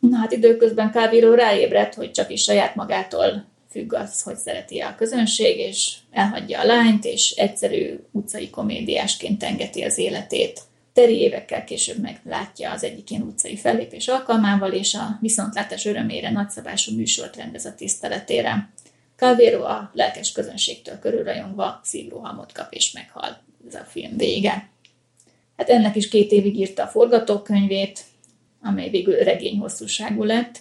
[0.00, 4.94] Na hát időközben Calviro ráébredt, hogy csak is saját magától függ az, hogy szereti a
[4.94, 10.60] közönség, és elhagyja a lányt, és egyszerű utcai komédiásként engeti az életét.
[10.92, 16.94] Teri évekkel később meglátja az egyik ilyen utcai fellépés alkalmával, és a viszontlátás örömére nagyszabású
[16.96, 18.70] műsort rendez a tiszteletére.
[19.16, 23.42] Calvero a lelkes közönségtől körülrajongva szívrohamot kap és meghal.
[23.68, 24.70] Ez a film vége.
[25.56, 28.04] Hát ennek is két évig írta a forgatókönyvét,
[28.62, 30.58] amely végül regény hosszúságú lett.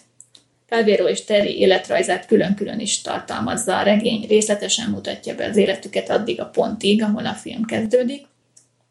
[0.71, 6.41] Calvero és Terry életrajzát külön-külön is tartalmazza a regény, részletesen mutatja be az életüket addig
[6.41, 8.25] a pontig, ahol a film kezdődik.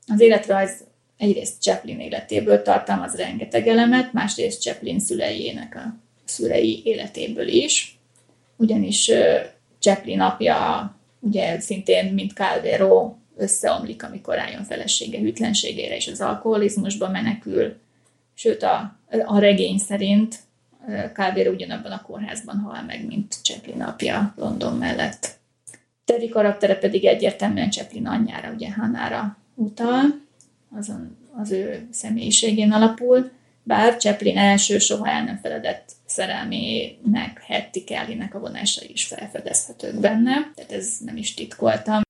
[0.07, 0.85] Az életrajz
[1.17, 7.99] egyrészt Chaplin életéből tartalmaz rengeteg elemet, másrészt Chaplin szüleiének a szülei életéből is,
[8.57, 9.11] ugyanis
[9.79, 17.77] Chaplin apja ugye szintén, mint Calvero, összeomlik, amikor rájön felesége hűtlenségére és az alkoholizmusba menekül.
[18.35, 20.49] Sőt, a, a regény szerint
[21.13, 25.39] Calvero ugyanabban a kórházban hal meg, mint Chaplin apja London mellett.
[26.05, 30.05] Terry karaktere pedig egyértelműen Chaplin anyjára, ugye Hannára utal,
[30.77, 33.31] azon az ő személyiségén alapul,
[33.63, 40.33] bár Chaplin első soha el nem feledett szerelmének, Hetty Kellynek a vonásai is felfedezhetők benne,
[40.55, 42.01] tehát ez nem is titkoltam,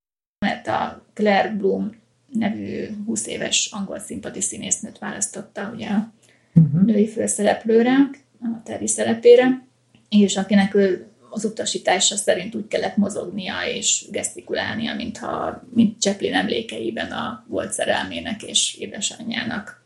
[0.46, 1.98] mert a Claire Bloom
[2.32, 6.12] nevű 20 éves angol színpadi színésznőt választotta ugye a
[6.54, 6.82] uh-huh.
[6.82, 8.10] női főszereplőre,
[8.42, 9.66] a Terry szerepére,
[10.08, 17.10] és akinek ő az utasítása szerint úgy kellett mozognia és gesztikulálnia, mintha, mint Chaplin emlékeiben
[17.10, 19.82] a volt szerelmének és édesanyjának.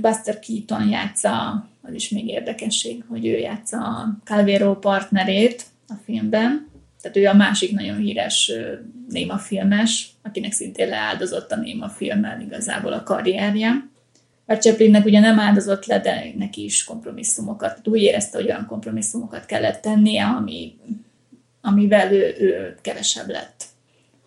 [0.00, 6.68] Buster Keaton játsza, az is még érdekesség, hogy ő játsza a Calvero partnerét a filmben,
[7.02, 8.52] tehát ő a másik nagyon híres
[9.08, 13.88] néma filmes, akinek szintén leáldozott a néma filmmel igazából a karrierje.
[14.50, 19.46] A Chaplinnek ugye nem áldozott le, de neki is kompromisszumokat, úgy érezte, hogy olyan kompromisszumokat
[19.46, 20.76] kellett tennie, ami,
[21.60, 23.64] amivel ő, ő kevesebb lett.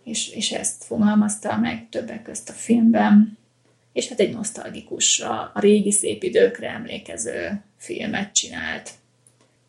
[0.03, 3.37] És, és ezt fogalmazta meg többek közt a filmben.
[3.93, 8.91] És hát egy nosztalgikus, a, a régi szép időkre emlékező filmet csinált.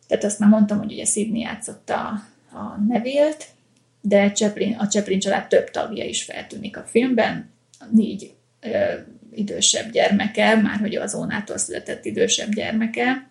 [0.07, 2.21] Tehát azt már mondtam, hogy ugye Sidney játszotta a,
[2.57, 3.45] a Nevilt,
[4.01, 7.49] de Chaplin, a Chaplin család több tagja is feltűnik a filmben.
[7.89, 8.33] Négy
[9.33, 13.29] idősebb gyermeke, már hogy az Ónától született idősebb gyermeke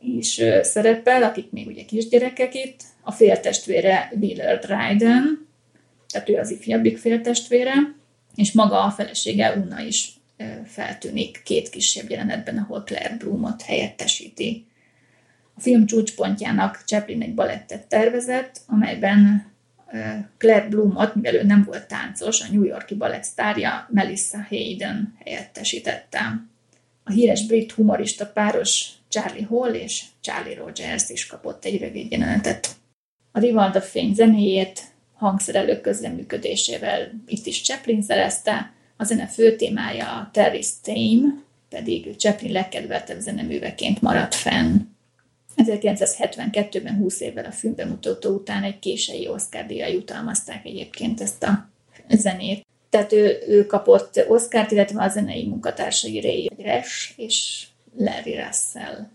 [0.00, 2.80] is szerepel, akik még ugye kisgyerekek itt.
[3.00, 5.48] A féltestvére Willard Ryden,
[6.08, 7.72] tehát ő az ifjabbik féltestvére,
[8.34, 10.12] és maga a felesége Una is
[10.66, 14.66] feltűnik két kisebb jelenetben, ahol Claire Bloomot helyettesíti.
[15.54, 19.51] A film csúcspontjának Chaplin egy balettet tervezett, amelyben
[20.38, 26.46] Claire Bloomot, mivel ő nem volt táncos, a New Yorki balett sztárja Melissa Hayden helyettesítette.
[27.04, 32.68] A híres brit humorista páros Charlie Hall és Charlie Rogers is kapott egy rövid jelenetet.
[33.32, 34.82] A Rivalda fény zenéjét
[35.14, 41.34] hangszerelők közreműködésével itt is Chaplin szerezte, a zene főtémája a Terry Tame,
[41.68, 44.91] pedig Chaplin legkedveltebb zeneműveként maradt fenn.
[45.56, 51.70] 1972-ben 20 évvel a filmbemutató után egy késői Oscar díjra jutalmazták egyébként ezt a
[52.08, 52.66] zenét.
[52.90, 59.06] Tehát ő, ő kapott Oscárt, illetve a zenei munkatársai Ray Resch és Larry Russell.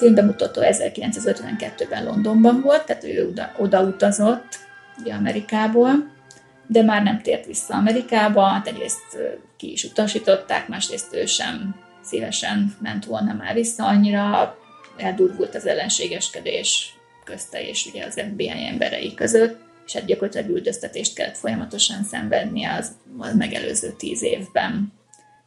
[0.00, 4.58] Filmbemutató 1952-ben Londonban volt, tehát ő oda, oda utazott
[5.00, 6.10] ugye Amerikából,
[6.66, 9.18] de már nem tért vissza Amerikába, hát egyrészt
[9.56, 14.56] ki is utasították, másrészt ő sem szívesen ment volna már vissza, annyira
[14.96, 21.36] eldurvult az ellenségeskedés közte és ugye az FBI emberei között, és hát gyakorlatilag üldöztetést kellett
[21.36, 24.92] folyamatosan szenvednie az, az megelőző tíz évben.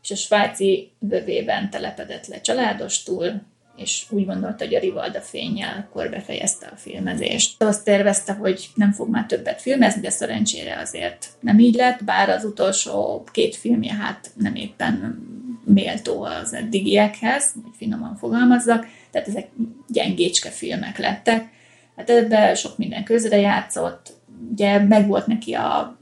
[0.02, 3.42] És a svájci vövében telepedett le családostul,
[3.76, 7.64] és úgy gondolta, hogy a Rivalda fényjel akkor befejezte a filmezést.
[7.64, 12.30] Azt tervezte, hogy nem fog már többet filmezni, de szerencsére azért nem így lett, bár
[12.30, 15.22] az utolsó két filmje hát nem éppen
[15.66, 19.48] méltó az eddigiekhez, hogy finoman fogalmazzak, tehát ezek
[19.88, 21.52] gyengécske filmek lettek.
[21.96, 24.14] Hát ebben sok minden közre játszott,
[24.52, 25.98] ugye megvolt neki a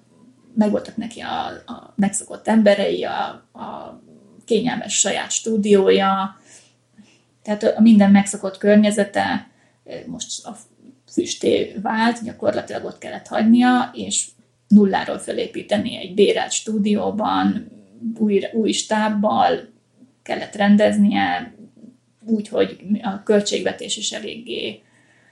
[0.54, 4.02] megvoltak neki a, a megszokott emberei, a, a
[4.46, 6.41] kényelmes saját stúdiója,
[7.44, 9.48] tehát a minden megszokott környezete
[10.06, 10.58] most a
[11.12, 14.28] füsté vált, gyakorlatilag ott kellett hagynia, és
[14.68, 17.72] nulláról felépíteni egy bérelt stúdióban,
[18.18, 19.70] új, új stábbal
[20.24, 21.54] kellett rendeznie,
[22.26, 24.82] úgy, hogy a költségvetés is eléggé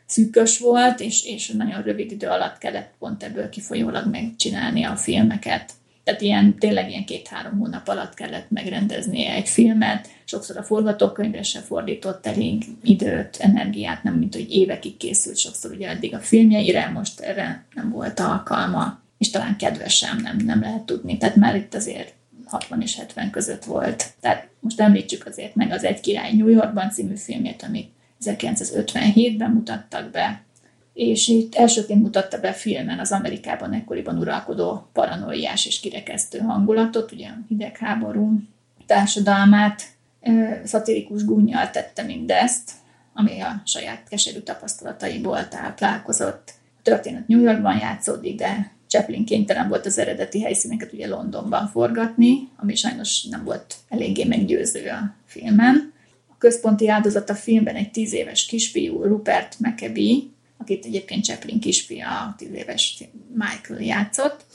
[0.05, 5.71] szűkös volt, és, és nagyon rövid idő alatt kellett pont ebből kifolyólag megcsinálni a filmeket.
[6.09, 11.59] Tehát ilyen, tényleg ilyen két-három hónap alatt kellett megrendeznie egy filmet, sokszor a forgatókönyvre se
[11.59, 17.19] fordított elég időt, energiát, nem mint hogy évekig készült sokszor ugye eddig a filmjeire, most
[17.19, 21.17] erre nem volt alkalma, és talán kedves sem, nem, nem lehet tudni.
[21.17, 22.13] Tehát már itt azért
[22.45, 24.05] 60 és 70 között volt.
[24.19, 27.89] Tehát most említsük azért meg az Egy király New Yorkban című filmét, amit
[28.25, 30.41] 1957-ben mutattak be,
[30.93, 37.27] és itt elsőként mutatta be filmen az Amerikában ekkoriban uralkodó paranoiás és kirekesztő hangulatot, ugye
[37.27, 38.39] a hidegháború
[38.85, 39.83] társadalmát,
[40.63, 42.71] szatirikus gúnyjal tette mindezt,
[43.13, 46.53] ami a saját keserű tapasztalataiból táplálkozott.
[46.77, 52.49] A történet New Yorkban játszódik, de Chaplin kénytelen volt az eredeti helyszíneket ugye Londonban forgatni,
[52.55, 55.93] ami sajnos nem volt eléggé meggyőző a filmen.
[56.29, 60.19] A központi áldozat a filmben egy tíz éves kisfiú, Rupert McAbee,
[60.59, 63.03] akit egyébként Chaplin kisfia, a tíz éves
[63.33, 64.45] Michael játszott.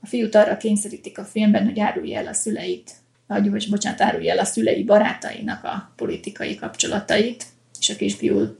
[0.00, 2.90] A fiút arra kényszerítik a filmben, hogy árulja el a szüleit,
[3.26, 7.44] vagy bocsánat, árulja el a szülei barátainak a politikai kapcsolatait,
[7.80, 8.56] és a kisfiú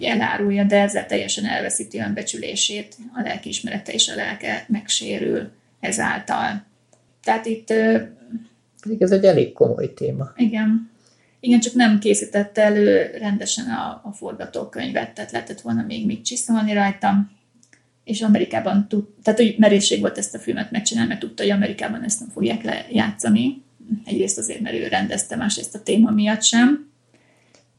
[0.00, 6.64] elárulja, de ezzel teljesen elveszíti önbecsülését, a lelkiismerete és a lelke megsérül ezáltal.
[7.22, 7.70] Tehát itt...
[8.98, 10.32] Ez egy elég komoly téma.
[10.36, 10.90] Igen.
[11.46, 16.72] Igen, csak nem készítette elő rendesen a, a forgatókönyvet, tehát lehetett volna még mit csiszolni
[16.72, 17.30] rajta.
[18.04, 22.02] És Amerikában tud, tehát hogy merészség volt ezt a filmet megcsinálni, mert tudta, hogy Amerikában
[22.02, 23.62] ezt nem fogják lejátszani.
[24.04, 26.90] Egyrészt azért, mert ő rendezte, másrészt a téma miatt sem.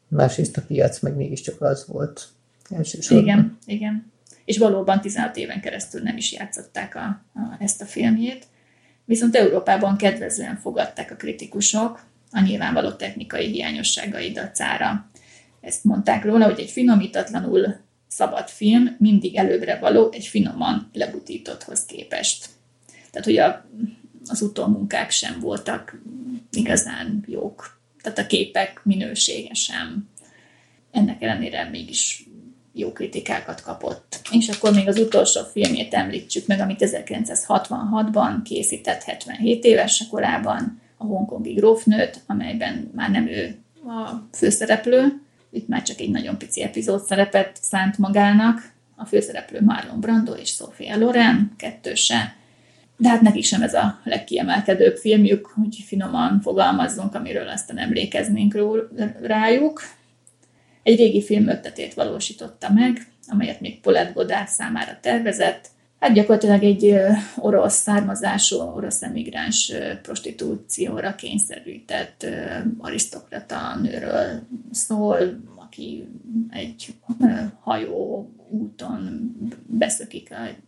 [0.07, 2.27] Másrészt a piac meg mégiscsak az volt
[2.69, 3.23] elsősorban.
[3.23, 4.11] Igen, igen.
[4.45, 8.45] És valóban 16 éven keresztül nem is játszották a, a, ezt a filmjét.
[9.05, 15.09] Viszont Európában kedvezően fogadták a kritikusok, a nyilvánvaló technikai hiányosságai dacára.
[15.61, 17.75] Ezt mondták róla, hogy egy finomítatlanul
[18.07, 22.49] szabad film mindig előbbre való egy finoman lebutítotthoz képest.
[23.11, 23.65] Tehát, hogy a,
[24.25, 26.01] az utómunkák sem voltak
[26.51, 27.79] igazán jók.
[28.01, 30.09] Tehát a képek minősége sem.
[30.91, 32.27] Ennek ellenére mégis
[32.73, 34.19] jó kritikákat kapott.
[34.31, 41.05] És akkor még az utolsó filmjét említsük meg, amit 1966-ban készített 77 éves korában, a
[41.05, 43.55] hongkongi grófnőt, amelyben már nem ő
[43.87, 49.99] a főszereplő, itt már csak egy nagyon pici epizód szerepet szánt magának, a főszereplő Marlon
[49.99, 52.35] Brando és Sophia Loren, kettőse,
[52.97, 58.57] de hát nekik sem ez a legkiemelkedőbb filmjük, hogy finoman fogalmazzunk, amiről aztán emlékeznénk
[59.21, 59.81] rájuk.
[60.83, 65.69] Egy régi film ötletét valósította meg, amelyet még Paulette Godard számára tervezett,
[65.99, 66.95] Hát gyakorlatilag egy
[67.35, 72.25] orosz származású, orosz emigráns prostitúcióra kényszerített
[72.77, 74.41] arisztokrata nőről
[74.71, 75.17] szól,
[75.55, 76.07] aki
[76.49, 76.95] egy
[77.59, 79.35] hajó úton
[79.65, 80.65] beszökik a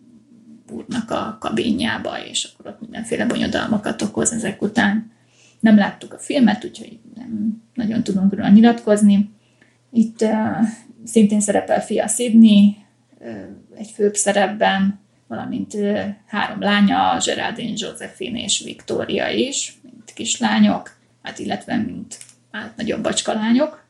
[0.71, 5.11] úrnak a kabinjába, és akkor ott mindenféle bonyodalmakat okoz ezek után.
[5.59, 9.29] Nem láttuk a filmet, úgyhogy nem nagyon tudunk róla nyilatkozni.
[9.91, 10.57] Itt uh,
[11.03, 12.75] szintén szerepel fia Sydney,
[13.19, 13.41] uh,
[13.75, 14.99] egy főbb szerepben,
[15.29, 15.77] valamint
[16.25, 22.17] három lánya, Geraldine, Josephine és Victoria is, mint kislányok, hát illetve mint
[22.51, 23.87] hát nagyobb bacskalányok,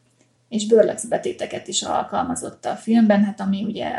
[0.50, 3.92] és bőrlöksz betéteket is alkalmazott a filmben, hát ami ugye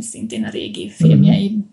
[0.00, 1.66] szintén a régi filmjeiből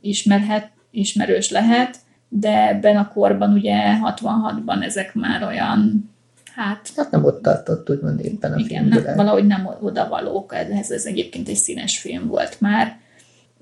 [0.00, 1.96] ismerhet, ismerős lehet,
[2.28, 6.10] de ebben a korban ugye 66-ban ezek már olyan
[6.54, 10.90] Hát, hát nem ott tartott, úgymond éppen a igen, nem, valahogy nem oda valók, ez,
[10.90, 13.00] ez egyébként egy színes film volt már,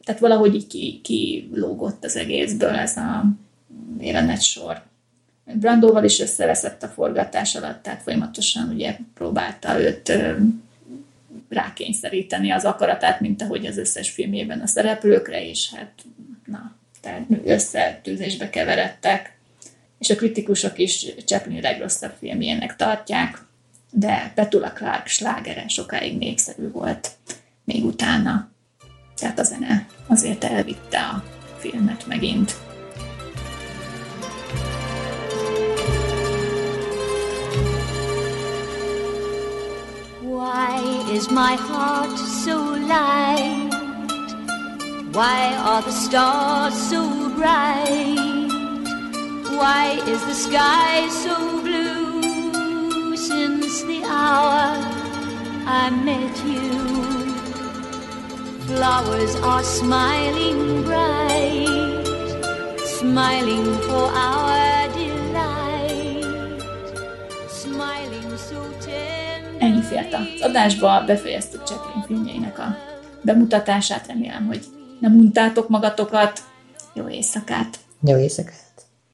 [0.05, 3.25] tehát valahogy így ki, kilógott az egészből ez a
[4.01, 4.83] élenet sor.
[5.45, 10.13] Brandóval is összeveszett a forgatás alatt, tehát folyamatosan ugye próbálta őt
[11.49, 15.93] rákényszeríteni az akaratát, mint ahogy az összes filmjében a szereplőkre, és hát
[16.45, 19.39] na, tehát összetűzésbe keveredtek,
[19.99, 23.43] és a kritikusok is Chaplin legrosszabb filmjének tartják,
[23.91, 27.11] de Petula Clark slágere sokáig népszerű volt
[27.65, 28.51] még utána.
[29.21, 31.23] Tehát a zene azért elvitte a
[31.59, 32.55] filmet megint.
[40.23, 42.57] Why is my heart so
[42.87, 43.75] light?
[45.13, 47.03] Why are the stars so
[47.35, 48.51] bright?
[49.59, 54.77] Why is the sky so blue since the hour
[55.67, 57.20] I met you?
[58.71, 62.07] Flowers are smiling bright,
[62.87, 66.63] smiling for our delight,
[67.49, 69.57] smiling so tender.
[69.59, 72.77] Ennyi fért az adásba, befejeztük Chaplin filmjeinek a
[73.23, 74.65] bemutatását, remélem, hogy
[75.01, 76.41] nem untátok magatokat.
[76.95, 77.79] Jó éjszakát!
[78.01, 78.70] Jó éjszakát!